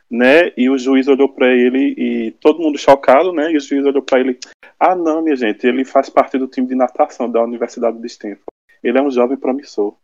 [0.09, 0.53] Né?
[0.55, 3.51] E o juiz olhou para ele e todo mundo chocado, né?
[3.51, 4.37] E o juiz olhou para ele:
[4.77, 8.43] "Ah, não, minha gente, ele faz parte do time de natação da Universidade de Stanford.
[8.83, 9.97] Ele é um jovem promissor."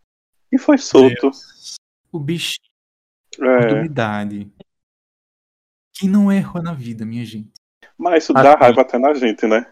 [0.50, 1.30] E foi solto.
[2.12, 2.56] O bicho
[3.38, 4.50] É, oportunidade.
[5.94, 7.52] Quem não errou na vida, minha gente?
[7.98, 9.72] Mas isso dá raiva até na gente, né?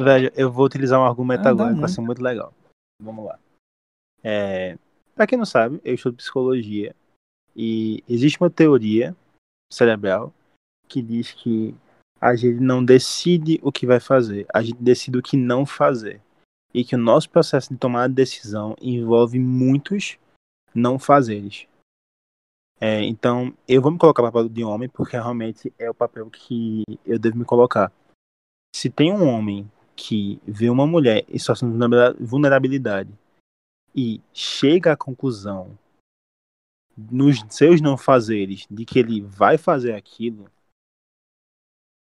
[0.00, 1.94] Velho, eu vou utilizar um argumento Ah, agora que vai muito.
[1.94, 2.54] ser muito legal.
[3.02, 3.38] Vamos lá.
[4.22, 4.78] É,
[5.14, 6.94] pra quem não sabe, eu estudo psicologia
[7.54, 9.14] e existe uma teoria
[9.72, 10.32] cerebral
[10.88, 11.74] que diz que
[12.20, 16.20] a gente não decide o que vai fazer, a gente decide o que não fazer.
[16.72, 20.18] E que o nosso processo de tomar decisão envolve muitos
[20.74, 21.66] não fazeres.
[22.80, 26.30] É, então, eu vou me colocar no papel de homem porque realmente é o papel
[26.30, 27.92] que eu devo me colocar.
[28.74, 31.76] Se tem um homem que vê uma mulher em situação de
[32.24, 33.12] vulnerabilidade-
[33.94, 35.76] e chega à conclusão
[36.96, 40.50] nos seus não fazeres de que ele vai fazer aquilo,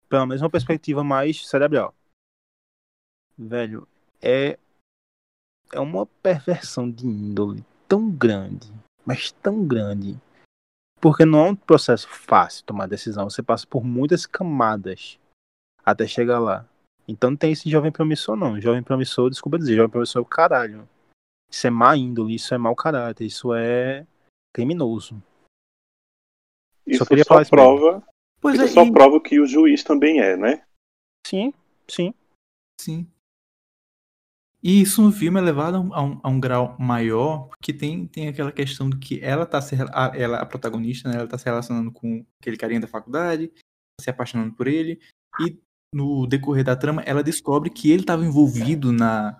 [0.07, 1.93] pelo menos uma perspectiva mais cerebral.
[3.37, 3.87] Velho,
[4.21, 4.57] é
[5.73, 8.71] é uma perversão de índole tão grande,
[9.05, 10.17] mas tão grande,
[11.05, 15.19] porque não é um processo fácil tomar decisão, você passa por muitas camadas
[15.85, 16.67] até chegar lá.
[17.07, 18.59] Então não tem esse jovem promissor, não.
[18.59, 20.89] Jovem promissor, desculpa dizer, jovem promissor é o caralho.
[21.47, 24.07] Isso é má índole, isso é mau caráter, isso é
[24.51, 25.21] criminoso.
[26.87, 28.03] Isso queria só falar isso prova,
[28.41, 30.65] Pois isso é, só e- prova que o juiz também é, né?
[31.27, 31.53] Sim,
[31.87, 32.15] sim.
[32.81, 33.07] Sim.
[34.67, 38.29] E isso no filme é levado a um, a um- grau maior, porque tem, tem
[38.29, 41.45] aquela questão de que ela tá se, a, ela, a protagonista, né, ela tá se
[41.45, 43.53] relacionando com aquele carinha da faculdade,
[44.01, 44.99] se apaixonando por ele,
[45.39, 45.61] e
[45.93, 49.39] no decorrer da trama ela descobre que ele estava envolvido na,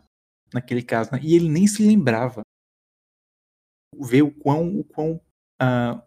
[0.54, 2.44] naquele caso, né, e ele nem se lembrava.
[4.00, 5.20] Ver o quão, o quão
[5.60, 6.04] ah,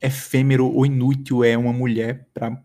[0.00, 2.62] efêmero ou inútil é uma mulher para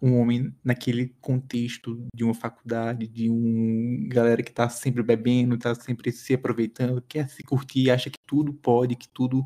[0.00, 5.74] um homem naquele contexto de uma faculdade, de um galera que tá sempre bebendo, tá
[5.74, 9.44] sempre se aproveitando, quer se curtir, acha que tudo pode, que tudo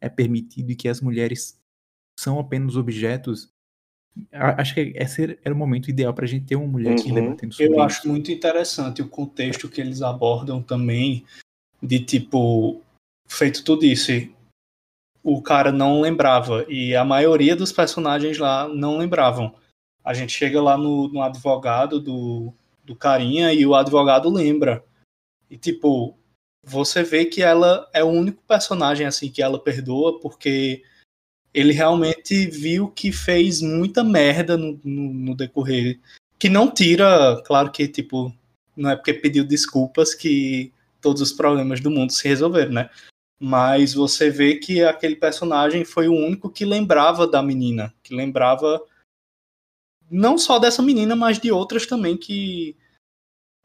[0.00, 1.60] é permitido e que as mulheres
[2.18, 3.50] são apenas objetos.
[4.32, 7.14] A- Acho que esse era o momento ideal pra gente ter uma mulher aqui Uhum.
[7.14, 7.80] debatendo sobre Eu isso.
[7.82, 11.24] acho muito interessante o contexto que eles abordam também,
[11.82, 12.80] de tipo,
[13.28, 14.34] feito tu disse,
[15.32, 19.54] o cara não lembrava, e a maioria dos personagens lá não lembravam.
[20.04, 22.52] A gente chega lá no, no advogado do,
[22.84, 24.84] do carinha e o advogado lembra.
[25.50, 26.16] E tipo,
[26.64, 30.82] você vê que ela é o único personagem assim que ela perdoa, porque
[31.52, 35.98] ele realmente viu que fez muita merda no, no, no decorrer
[36.38, 38.32] que não tira, claro que tipo,
[38.76, 42.90] não é porque pediu desculpas que todos os problemas do mundo se resolveram, né?
[43.40, 48.84] Mas você vê que aquele personagem foi o único que lembrava da menina, que lembrava
[50.10, 52.76] não só dessa menina, mas de outras também que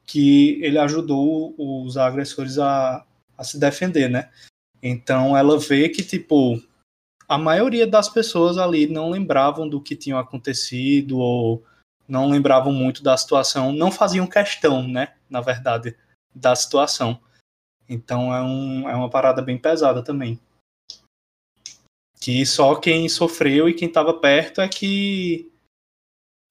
[0.06, 3.06] que ele ajudou os agressores a,
[3.38, 4.30] a se defender, né?
[4.82, 6.62] Então ela vê que tipo
[7.28, 11.64] a maioria das pessoas ali não lembravam do que tinha acontecido ou
[12.08, 15.96] não lembravam muito da situação, não faziam questão, né, na verdade,
[16.36, 17.20] da situação.
[17.88, 20.40] Então é, um, é uma parada bem pesada também.
[22.20, 25.52] Que só quem sofreu e quem estava perto é que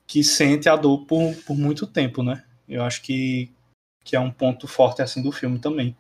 [0.07, 2.45] que sente a dor por, por muito tempo, né?
[2.69, 3.51] Eu acho que,
[4.05, 5.97] que é um ponto forte assim do filme também.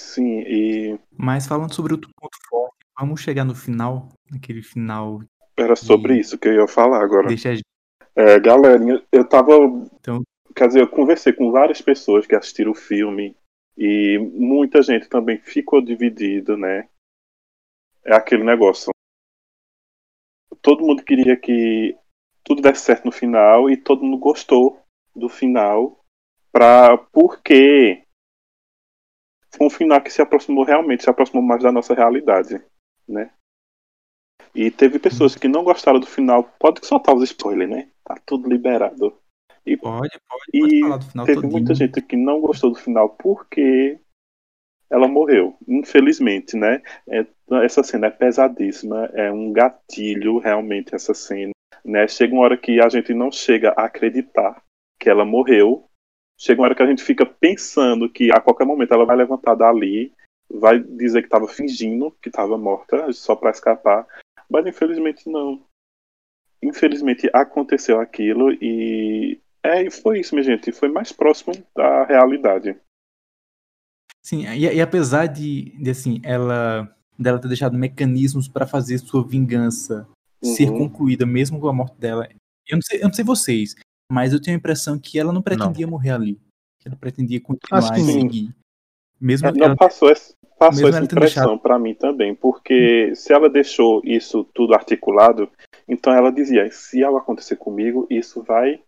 [0.00, 5.22] Sim, e Mas falando sobre outro ponto forte, vamos chegar no final, naquele final,
[5.56, 7.28] era sobre isso que eu ia falar agora.
[7.28, 7.64] deixa a gente
[8.16, 9.52] É, galerinha, eu tava.
[10.00, 10.22] Então-
[10.56, 13.36] Quer dizer, eu conversei com várias pessoas que assistiram o filme
[13.82, 16.86] e muita gente também ficou dividida, né?
[18.04, 18.90] É aquele negócio.
[20.60, 21.96] Todo mundo queria que
[22.44, 24.78] tudo desse certo no final e todo mundo gostou
[25.16, 26.04] do final
[26.52, 28.04] pra, porque
[29.56, 32.62] foi um final que se aproximou realmente, se aproximou mais da nossa realidade,
[33.08, 33.32] né?
[34.54, 36.44] E teve pessoas que não gostaram do final.
[36.58, 37.90] Pode soltar os spoilers, né?
[38.04, 39.18] Tá tudo liberado.
[39.66, 41.52] E, Pode, pode, pode e falar do final teve todinho.
[41.52, 43.98] muita gente que não gostou do final porque
[44.88, 45.56] ela morreu.
[45.68, 46.82] Infelizmente, né?
[47.08, 47.26] É-
[47.64, 49.06] essa cena é pesadíssima.
[49.12, 51.52] É um gatilho, realmente, essa cena.
[51.84, 52.06] Né?
[52.08, 54.62] Chega uma hora que a gente não chega a acreditar
[54.98, 55.84] que ela morreu.
[56.38, 59.54] Chega uma hora que a gente fica pensando que a qualquer momento ela vai levantar
[59.54, 60.12] dali,
[60.50, 64.06] vai dizer que estava fingindo que estava morta só para escapar.
[64.48, 65.62] Mas infelizmente não.
[66.62, 70.72] Infelizmente aconteceu aquilo e é, e foi isso, minha gente.
[70.72, 72.76] Foi mais próximo da realidade.
[74.22, 79.26] Sim, e, e apesar de, de, assim, ela dela ter deixado mecanismos para fazer sua
[79.26, 80.08] vingança
[80.42, 80.78] ser Uhum.
[80.78, 82.26] concluída mesmo com a morte dela,
[82.66, 83.74] eu não sei, eu não sei vocês,
[84.10, 86.40] mas eu tenho a impressão que ela não pretendia morrer ali.
[86.78, 88.54] Que ela pretendia continuar Assim, e seguir.
[89.20, 93.34] Mesmo É, ela não passou, essa- passou mesmo essa impressão para mim também, porque se
[93.34, 95.50] ela deixou isso tudo articulado,
[95.86, 98.82] então ela dizia: se algo acontecer comigo, isso vai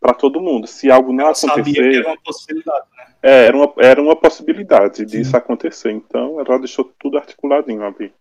[0.00, 0.66] para todo mundo.
[0.66, 3.14] Se algo não que acontecer, era uma possibilidade, né?
[3.22, 5.90] é, era uma, era uma possibilidade disso acontecer.
[5.90, 8.12] Então ela deixou tudo articuladinho ali.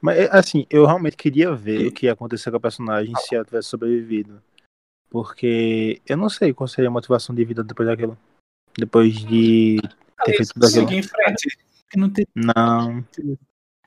[0.00, 3.34] Mas, é, assim, eu realmente queria ver o que ia acontecer com a personagem se
[3.34, 4.42] ela tivesse sobrevivido.
[5.08, 8.18] Porque eu não sei qual seria a motivação de vida depois daquilo.
[8.76, 9.80] Depois de
[10.24, 10.88] ter feito tudo aquilo.
[10.88, 11.58] Seguir em frente.
[12.34, 13.04] Não.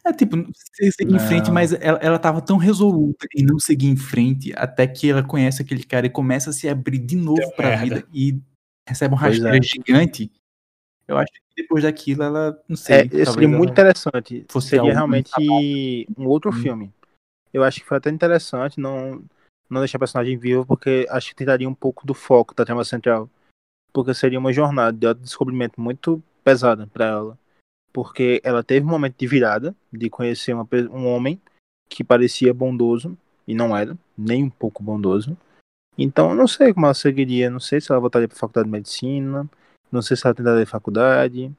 [0.07, 3.87] É tipo, você seguir em frente, mas ela, ela tava tão resoluta em não seguir
[3.87, 7.41] em frente até que ela conhece aquele cara e começa a se abrir de novo
[7.41, 7.83] Deu pra merda.
[7.83, 8.39] vida e
[8.87, 9.67] recebe um Pois rasteiro é.
[9.67, 10.31] gigante.
[11.05, 13.09] Eu acho que depois daquilo ela, não sei.
[13.11, 14.45] É, seria muito interessante.
[14.47, 15.31] fosse Seria realmente
[16.17, 16.53] um outro Hum.
[16.53, 16.93] filme.
[17.53, 19.21] Eu acho que foi até interessante não,
[19.69, 22.85] não deixar a personagem viva, porque acho que tiraria um pouco do foco da trama
[22.85, 23.29] central.
[23.91, 27.39] Porque seria uma jornada de autodescobrimento muito pesada pra ela.
[27.91, 31.41] Porque ela teve um momento de virada, de conhecer uma um homem
[31.89, 35.37] que parecia bondoso, e não era, nem um pouco bondoso.
[35.97, 38.71] Então eu não sei como ela seguiria, não sei se ela voltaria pra faculdade de
[38.71, 39.49] medicina,
[39.91, 41.51] não sei se ela tentaria faculdade.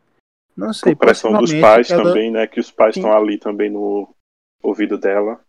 [0.56, 2.46] Não sei, Por pressão dos possivelmente pais ela- também, né?
[2.46, 4.08] Que os pais estão ali também no
[4.62, 5.40] ouvido dela.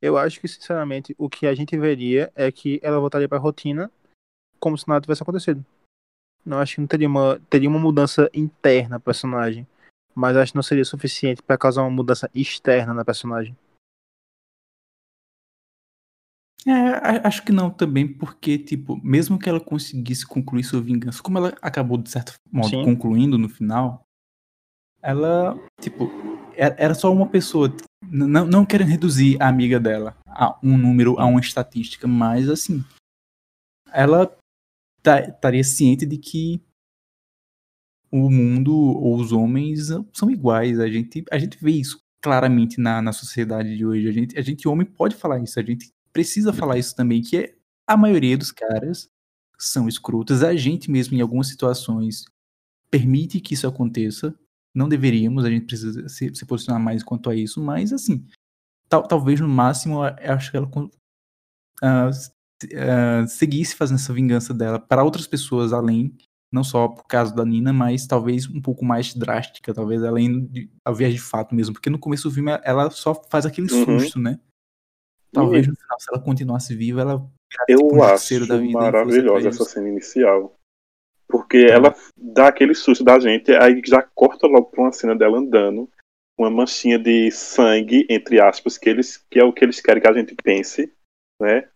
[0.00, 3.90] Eu acho que, sinceramente, o que a gente veria é que ela voltaria pra rotina
[4.60, 5.64] como se nada tivesse acontecido.
[6.46, 9.66] Não acho que não teria uma, teria uma mudança interna na personagem.
[10.18, 13.56] Mas acho que não seria suficiente pra causar uma mudança externa na personagem.
[16.66, 21.38] É, acho que não também, porque, tipo, mesmo que ela conseguisse concluir sua vingança, como
[21.38, 22.82] ela acabou, de certo modo, Sim.
[22.84, 24.02] concluindo no final,
[25.00, 26.10] ela, tipo,
[26.56, 27.72] era era só uma pessoa.
[28.02, 32.84] Não, não querendo reduzir a amiga dela a um número, a uma estatística, mas, assim,
[33.92, 34.26] ela
[35.00, 36.60] tá- estaria ciente de que
[38.10, 40.80] o mundo ou os homens são iguais.
[40.80, 44.08] A gente, a gente vê isso claramente na, na sociedade de hoje.
[44.08, 45.58] A gente, a gente, homem, pode falar isso.
[45.58, 47.54] A gente precisa falar isso também, que é,
[47.86, 49.08] a maioria dos caras
[49.58, 50.42] são escrotas.
[50.42, 52.24] A gente mesmo, em algumas situações,
[52.90, 54.34] permite que isso aconteça.
[54.74, 58.24] Não deveríamos, a gente precisa se, se posicionar mais quanto a isso, mas assim,
[58.88, 60.68] tal, talvez no máximo, acho que ela
[62.08, 62.30] s-
[62.76, 66.16] ah, seguisse fazendo essa vingança dela para outras pessoas além,
[66.52, 70.48] não só por causa da Nina, mas talvez um pouco mais drástica, talvez ela indo
[70.48, 73.72] de, ao viés de fato mesmo, porque no começo do filme ela só faz aquele
[73.72, 73.98] Uhum.
[73.98, 74.38] susto, né?
[75.32, 77.30] Talvez no final, se ela continuasse viva, ela
[77.68, 80.54] Eu tipo um acho da vida maravilhosa essa cena inicial.
[81.28, 85.36] Porque ela dá aquele susto da gente, aí já corta logo pra uma cena dela
[85.36, 85.90] andando,
[86.38, 90.08] uma manchinha de sangue, entre aspas, que, eles, que é o que eles querem que
[90.08, 90.90] a gente pense,
[91.38, 91.68] né?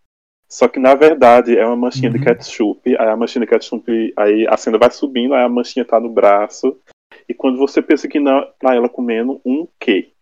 [0.53, 2.23] Só que na verdade é uma manchinha de Uhum.
[2.25, 5.99] ketchup, aí a manchinha de ketchup, aí a cena vai subindo, aí a manchinha tá
[5.99, 6.79] no braço,
[7.27, 10.13] e quando você pensa que não, tá ela comendo um quê?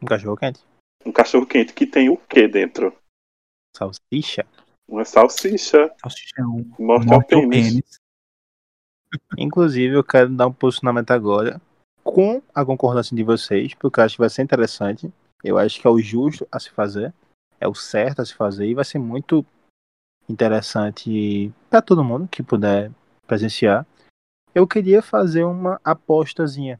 [0.00, 0.64] Um cachorro quente.
[1.04, 2.96] Um cachorro quente que tem o quê dentro?
[3.76, 4.46] Salsicha.
[4.88, 7.72] Uma salsicha, Salsichão, morte ao morte ao pênis.
[7.74, 8.00] pênis.
[9.36, 11.60] Inclusive, eu quero dar um posicionamento agora
[12.02, 15.12] com a concordância de vocês, porque eu acho que vai ser interessante.
[15.44, 17.12] Eu acho que é o justo a se fazer,
[17.60, 19.44] é o certo a se fazer e vai ser muito
[20.28, 22.90] interessante para todo mundo que puder
[23.26, 23.86] presenciar.
[24.54, 26.78] Eu queria fazer uma apostazinha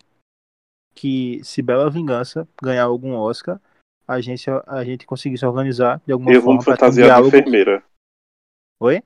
[0.94, 3.60] que se Bela Vingança ganhar algum Oscar,
[4.08, 7.12] a gente, a gente conseguisse organizar de alguma Eu vou forma ter um fantasiar de
[7.12, 7.28] diálogo.
[7.36, 7.84] enfermeira.
[8.80, 9.02] Oi?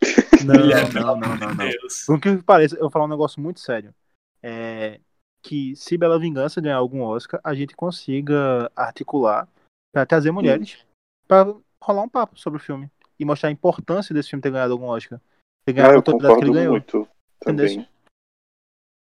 [0.46, 1.68] Não, não, não, não, não.
[1.68, 2.06] Deus.
[2.06, 3.94] Por que pareça, eu vou falar um negócio muito sério.
[4.42, 4.98] É
[5.42, 9.48] que se Bela Vingança ganhar algum Oscar, a gente consiga articular
[9.92, 10.84] para trazer mulheres
[11.26, 14.72] para rolar um papo sobre o filme e mostrar a importância desse filme ter ganhado
[14.72, 15.20] algum Oscar.
[15.64, 16.72] Ter Ah, ganhado a eu autoridade que ele ganhou.
[16.72, 17.08] muito
[17.40, 17.66] também.
[17.66, 17.86] Entendeu?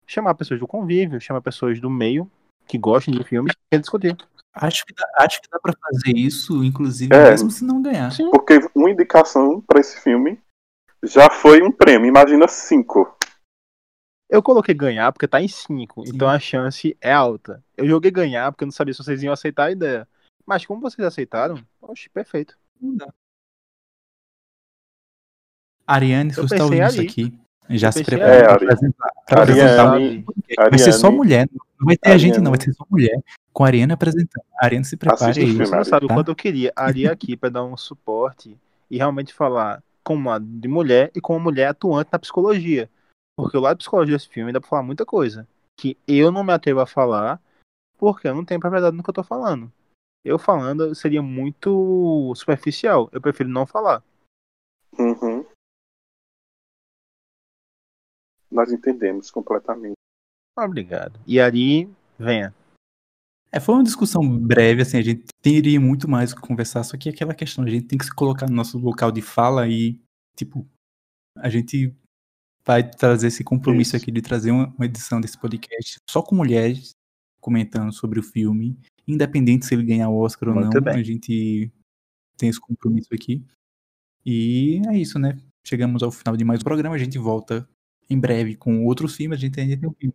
[0.06, 2.30] Chamar pessoas do convívio, chamar pessoas do meio
[2.68, 4.16] que gostem de filmes e discutir.
[4.54, 7.32] Acho que, dá, acho que dá pra fazer isso, inclusive, É.
[7.32, 8.12] mesmo se não ganhar.
[8.12, 8.30] Sim.
[8.30, 10.40] Porque uma indicação pra esse filme
[11.04, 12.08] já foi um prêmio.
[12.08, 13.18] Imagina cinco.
[14.30, 16.12] Eu coloquei ganhar porque tá em 5, Sim.
[16.16, 17.64] então a chance é alta.
[17.78, 20.08] Eu joguei ganhar porque eu não sabia se vocês iam aceitar a ideia.
[20.46, 22.58] Mas como vocês aceitaram, oxe, perfeito.
[22.82, 23.14] Não dá.
[25.88, 27.08] Ariane, se você tá pensei ouvindo isso ali.
[27.10, 27.40] aqui,
[27.72, 29.10] já se prepara É, Ari- apresentar.
[29.28, 30.70] pra Ariane, apresentar.
[30.70, 31.18] Vai ser só Ariane.
[31.18, 32.44] mulher, não vai ter a gente Ariane.
[32.44, 33.22] não, vai ser só mulher,
[33.52, 34.46] com a Ariane apresentando.
[34.62, 35.34] A Ariane se o aí.
[35.34, 36.14] filme, Você não sabe o Tá.
[36.16, 38.58] quanto eu queria a Ari aqui pra dar um suporte
[38.90, 42.90] e realmente falar como uma de mulher e como uma mulher atuante na psicologia.
[43.38, 45.48] Porque o lado de psicologia desse filme dá pra falar muita coisa.
[45.80, 47.42] Que eu não me atrevo a falar
[47.98, 49.72] porque eu não tenho propriedade no que eu tô falando.
[50.24, 53.10] Eu falando seria muito superficial.
[53.12, 54.04] Eu prefiro não falar.
[54.98, 55.46] Uhum.
[58.50, 59.96] Nós entendemos completamente.
[60.58, 61.20] Obrigado.
[61.26, 62.54] E Ari, venha.
[63.52, 66.98] É, foi uma discussão breve, assim, a gente teria muito mais o que conversar, só
[66.98, 70.00] que aquela questão, a gente tem que se colocar no nosso local de fala e,
[70.36, 70.68] tipo,
[71.38, 71.96] a gente
[72.66, 74.04] vai trazer esse compromisso Isso.
[74.04, 76.92] aqui de trazer uma, uma edição desse podcast só com mulheres
[77.40, 78.76] comentando sobre o filme,
[79.08, 80.96] independente se ele ganhar o Oscar ou Muito não, bem.
[80.96, 81.72] a gente
[82.38, 83.44] tem esse compromisso aqui.
[84.26, 85.38] E é isso, né?
[85.66, 87.68] Chegamos ao final de mais um programa, a gente volta
[88.10, 90.14] em breve com outros filmes, a gente ainda tem um filme.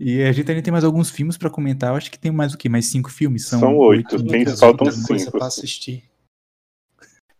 [0.00, 1.90] E a gente ainda tem mais alguns filmes pra comentar.
[1.90, 2.68] Eu acho que tem mais o quê?
[2.68, 3.46] Mais cinco filmes?
[3.46, 4.44] São oito, né?
[4.44, 5.32] tem- faltam cinco.
[5.32, 6.04] pra assistir.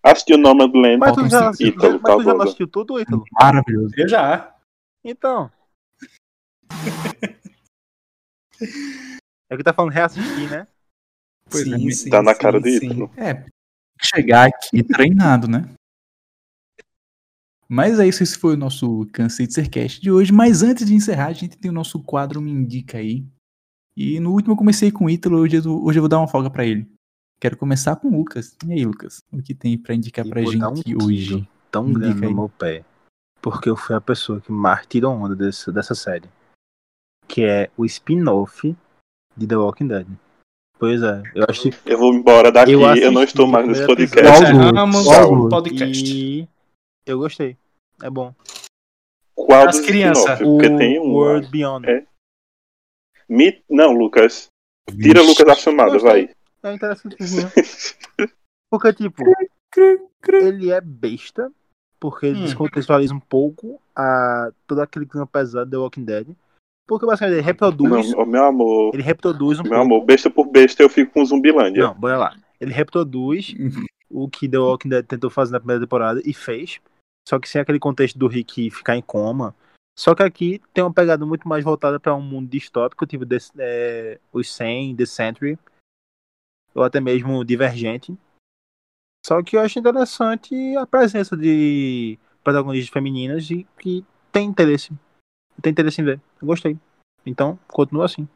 [0.02, 3.24] Assisti o Nomadland Mas tu já, assistiu, Ítalo, mas tu já assistiu tudo, Ítalo?
[3.32, 3.94] Maravilhoso.
[3.96, 4.56] Eu já.
[5.04, 5.50] Então.
[9.50, 10.66] É que tá falando reassistir, né?
[11.50, 12.86] Pois é, sim, me- sim, Tá na sim, cara de sim.
[12.86, 13.10] Ítalo.
[13.16, 13.44] É, tem
[14.00, 15.68] que chegar aqui treinado, né?
[17.68, 20.32] Mas é isso, esse foi o nosso Cansei de Ser Cast de hoje.
[20.32, 23.26] Mas antes de encerrar, a gente tem o nosso quadro Me Indica aí.
[23.96, 26.28] E no último eu comecei com o Ítalo, hoje eu, hoje eu vou dar uma
[26.28, 26.90] folga pra ele.
[27.40, 28.56] Quero começar com o Lucas.
[28.66, 29.22] E aí, Lucas?
[29.30, 31.48] O que tem pra indicar E pra gente um hoje?
[31.70, 32.84] tão grande no meu pé.
[33.42, 36.28] Porque eu fui a pessoa que mais tirou onda desse, dessa série.
[37.28, 38.74] Que é o spin-off
[39.36, 40.06] de The Walking Dead.
[40.78, 41.90] Pois é, eu acho que.
[41.90, 44.42] Eu vou embora daqui, Eu eu, não estou mais nesse podcast.
[44.44, 45.32] Encerramos Qual?
[45.32, 46.14] o podcast.
[46.14, 46.48] E
[47.06, 47.56] eu gostei.
[48.02, 48.32] É bom.
[49.34, 50.38] Qual As crianças.
[50.38, 51.12] Porque tem um.
[51.12, 51.48] World.
[51.50, 51.88] Beyond.
[51.88, 52.06] É.
[53.28, 54.46] Mi- Não, Lucas.
[54.90, 56.30] Tira Lucas da chamada, vai.
[56.62, 57.50] É interessantezinho.
[58.70, 59.22] Porque, tipo,
[60.28, 61.50] ele é besta,
[61.98, 62.44] porque ele Hum.
[62.44, 66.28] descontextualiza um pouco a, todo aquele clima pesado de The Walking Dead.
[66.88, 68.10] Porque basicamente ele reproduz.
[68.12, 68.94] Não, meu amor.
[68.94, 69.84] Ele reproduz um Meu pouco.
[69.84, 71.84] amor, besta por besta eu fico com Zumbilândia.
[71.84, 72.36] Não, bora lá.
[72.58, 73.54] Ele reproduz
[74.10, 76.80] o que The Walking Dead tentou fazer na primeira temporada e fez.
[77.28, 79.54] Só que sem aquele contexto do Rick ficar em coma.
[79.94, 83.36] Só que aqui tem uma pegada muito mais voltada para um mundo distópico, tipo The,
[83.58, 85.58] é, os 100, The Century,
[86.74, 88.16] ou até mesmo Divergente.
[89.26, 94.94] Só que eu acho interessante a presença de protagonistas femininas e que tem interesse.
[95.60, 96.20] Tem interesse em ver.
[96.40, 96.78] Eu gostei.
[97.26, 98.28] Então, continua assim.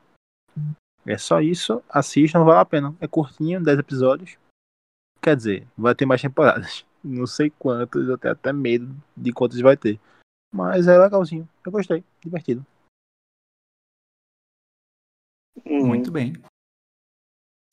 [1.07, 1.83] É só isso.
[1.89, 2.95] Assistam, vale a pena.
[3.01, 4.37] É curtinho, 10 episódios.
[5.21, 6.85] Quer dizer, vai ter mais temporadas.
[7.03, 9.99] Não sei quantas, eu tenho até medo de quantas vai ter.
[10.53, 11.49] Mas é legalzinho.
[11.65, 12.05] Eu gostei.
[12.21, 12.65] Divertido.
[15.65, 15.87] Uhum.
[15.87, 16.35] Muito bem.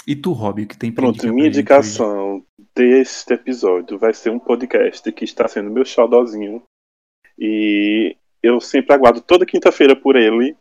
[0.08, 2.43] E tu, Rob, o que tem pra Pronto, minha indicação
[2.74, 6.64] deste episódio vai ser um podcast que está sendo meu xodózinho.
[7.38, 10.55] E eu sempre aguardo toda quinta-feira por ele.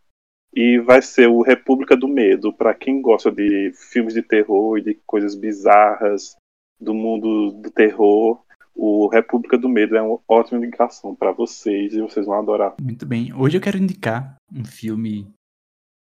[0.53, 4.81] E vai ser o República do Medo, para quem gosta de filmes de terror e
[4.81, 6.35] de coisas bizarras
[6.81, 8.41] do mundo do terror.
[8.75, 12.75] O República do Medo é uma ótima indicação para vocês e vocês vão adorar.
[12.81, 13.31] Muito bem.
[13.33, 15.31] Hoje eu quero indicar um filme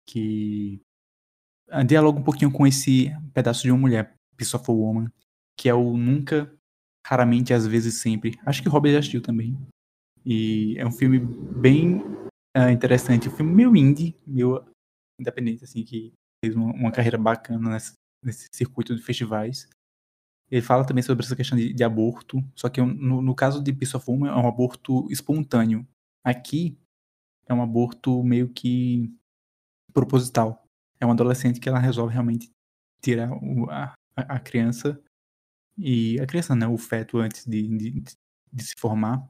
[0.06, 0.78] que
[1.86, 5.10] dialoga um pouquinho com esse pedaço de uma mulher, Piece of a Woman,
[5.56, 6.52] que é o Nunca,
[7.06, 8.38] Raramente, Às vezes, Sempre.
[8.44, 9.56] Acho que o Robert já assistiu também.
[10.24, 12.02] E é um filme bem
[12.56, 13.28] ah, interessante.
[13.28, 14.64] Um filme meio indie, meio
[15.20, 16.12] independente, assim, que
[16.44, 17.94] fez uma, uma carreira bacana nesse,
[18.24, 19.68] nesse circuito de festivais.
[20.50, 23.72] Ele fala também sobre essa questão de, de aborto, só que no, no caso de
[23.72, 25.86] Piece of Woman é um aborto espontâneo.
[26.24, 26.78] Aqui
[27.48, 29.12] é um aborto meio que
[29.92, 30.64] proposital.
[31.00, 32.50] É uma adolescente que ela resolve realmente
[33.02, 35.00] tirar o- a, a a criança
[35.78, 38.02] e a criança, né, o feto antes de, de,
[38.52, 39.28] de se formar.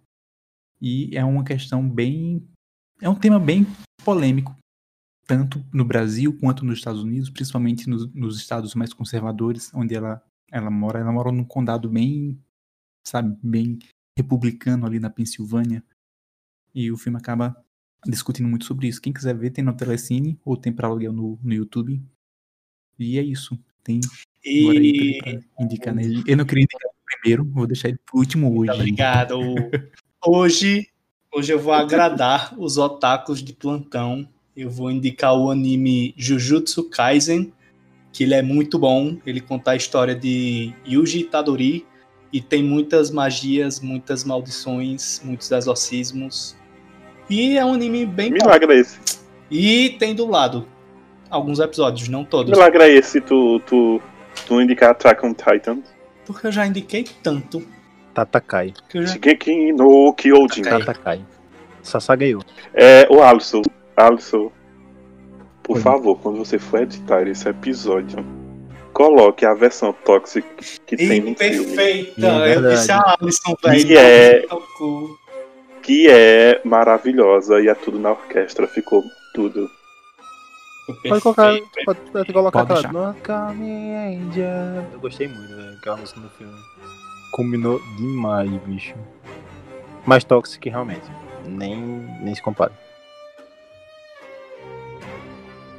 [0.80, 2.46] E é uma questão bem,
[3.00, 3.66] é um tema bem
[4.04, 4.56] polêmico,
[5.26, 10.22] tanto no Brasil quanto nos Estados Unidos, principalmente nos, nos estados mais conservadores, onde ela
[10.54, 11.00] ela mora.
[11.00, 12.38] Ela mora num condado bem,
[13.06, 13.78] sabe, bem
[14.16, 15.82] republicano ali na Pensilvânia.
[16.72, 17.56] E o filme acaba
[18.06, 19.02] discutindo muito sobre isso.
[19.02, 22.00] Quem quiser ver, tem no Telecine ou tem para aluguel no, no YouTube.
[22.98, 23.58] E é isso.
[23.82, 24.00] Tem.
[24.44, 25.20] E
[25.58, 26.22] indicar nele.
[26.26, 28.70] Eu não queria indicar primeiro, vou deixar ele pro último hoje.
[28.70, 29.38] Muito obrigado.
[30.26, 30.88] Hoje,
[31.30, 34.26] hoje eu vou agradar os otakus de plantão.
[34.56, 37.52] Eu vou indicar o anime Jujutsu Kaisen,
[38.10, 39.18] que ele é muito bom.
[39.26, 41.86] Ele conta a história de Yuji Itadori
[42.32, 46.56] e tem muitas magias, muitas maldições, muitos exorcismos.
[47.28, 48.36] E é um anime bem bom.
[48.36, 48.98] Milagre é esse.
[49.50, 50.66] E tem do lado
[51.28, 52.50] alguns episódios, não todos.
[52.50, 54.00] Milagre é esse tu, tu,
[54.46, 55.82] tu indicar Attack on Titan.
[56.24, 57.62] Porque eu já indiquei tanto
[58.14, 58.72] Tatakai.
[58.90, 60.62] Shigeki no Kyojin.
[60.62, 61.24] Tatakai.
[61.82, 62.40] Sasageo.
[62.72, 63.62] É, o Alisson,
[63.96, 64.50] Alisson,
[65.62, 65.82] por Oi.
[65.82, 68.24] favor, quando você for editar esse episódio,
[68.92, 70.46] coloque a versão toxic
[70.86, 71.36] que tem no filme.
[71.36, 72.26] perfeita.
[72.26, 73.86] É eu disse a Alisson, velho.
[73.86, 74.46] Que é-.
[75.82, 79.02] Que é maravilhosa e é tudo na orquestra, ficou
[79.34, 79.68] tudo.
[81.08, 81.84] Pode colocar, perfeito.
[81.84, 83.54] pode, pode colocar Pode aquela.
[84.92, 86.54] Eu gostei muito, velho, aquela música no filme.
[87.34, 88.94] Combinou demais, bicho.
[90.06, 91.02] Mas Toxic, realmente.
[91.44, 91.80] Nem,
[92.20, 92.70] nem se compara.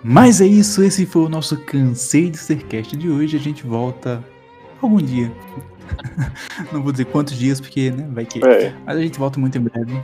[0.04, 3.38] Mas é isso, esse foi o nosso Cansei de Ser Cast de hoje.
[3.38, 4.22] A gente volta
[4.82, 5.32] algum dia.
[6.74, 8.46] Não vou dizer quantos dias, porque né, vai que.
[8.46, 10.04] É, Mas a gente volta muito em breve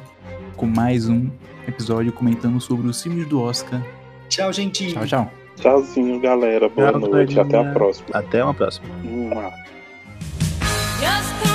[0.56, 1.30] com mais um
[1.68, 3.86] episódio comentando sobre os filmes do Oscar.
[4.30, 4.93] Tchau, gente.
[4.93, 5.32] Tchau, tchau.
[5.58, 6.70] tchauzinho, galera.
[6.70, 7.38] Boa Tchau, noite.
[7.38, 8.08] Até a próxima.
[8.14, 8.88] Até uma próxima.
[9.04, 9.52] Mua.
[11.02, 11.51] Just the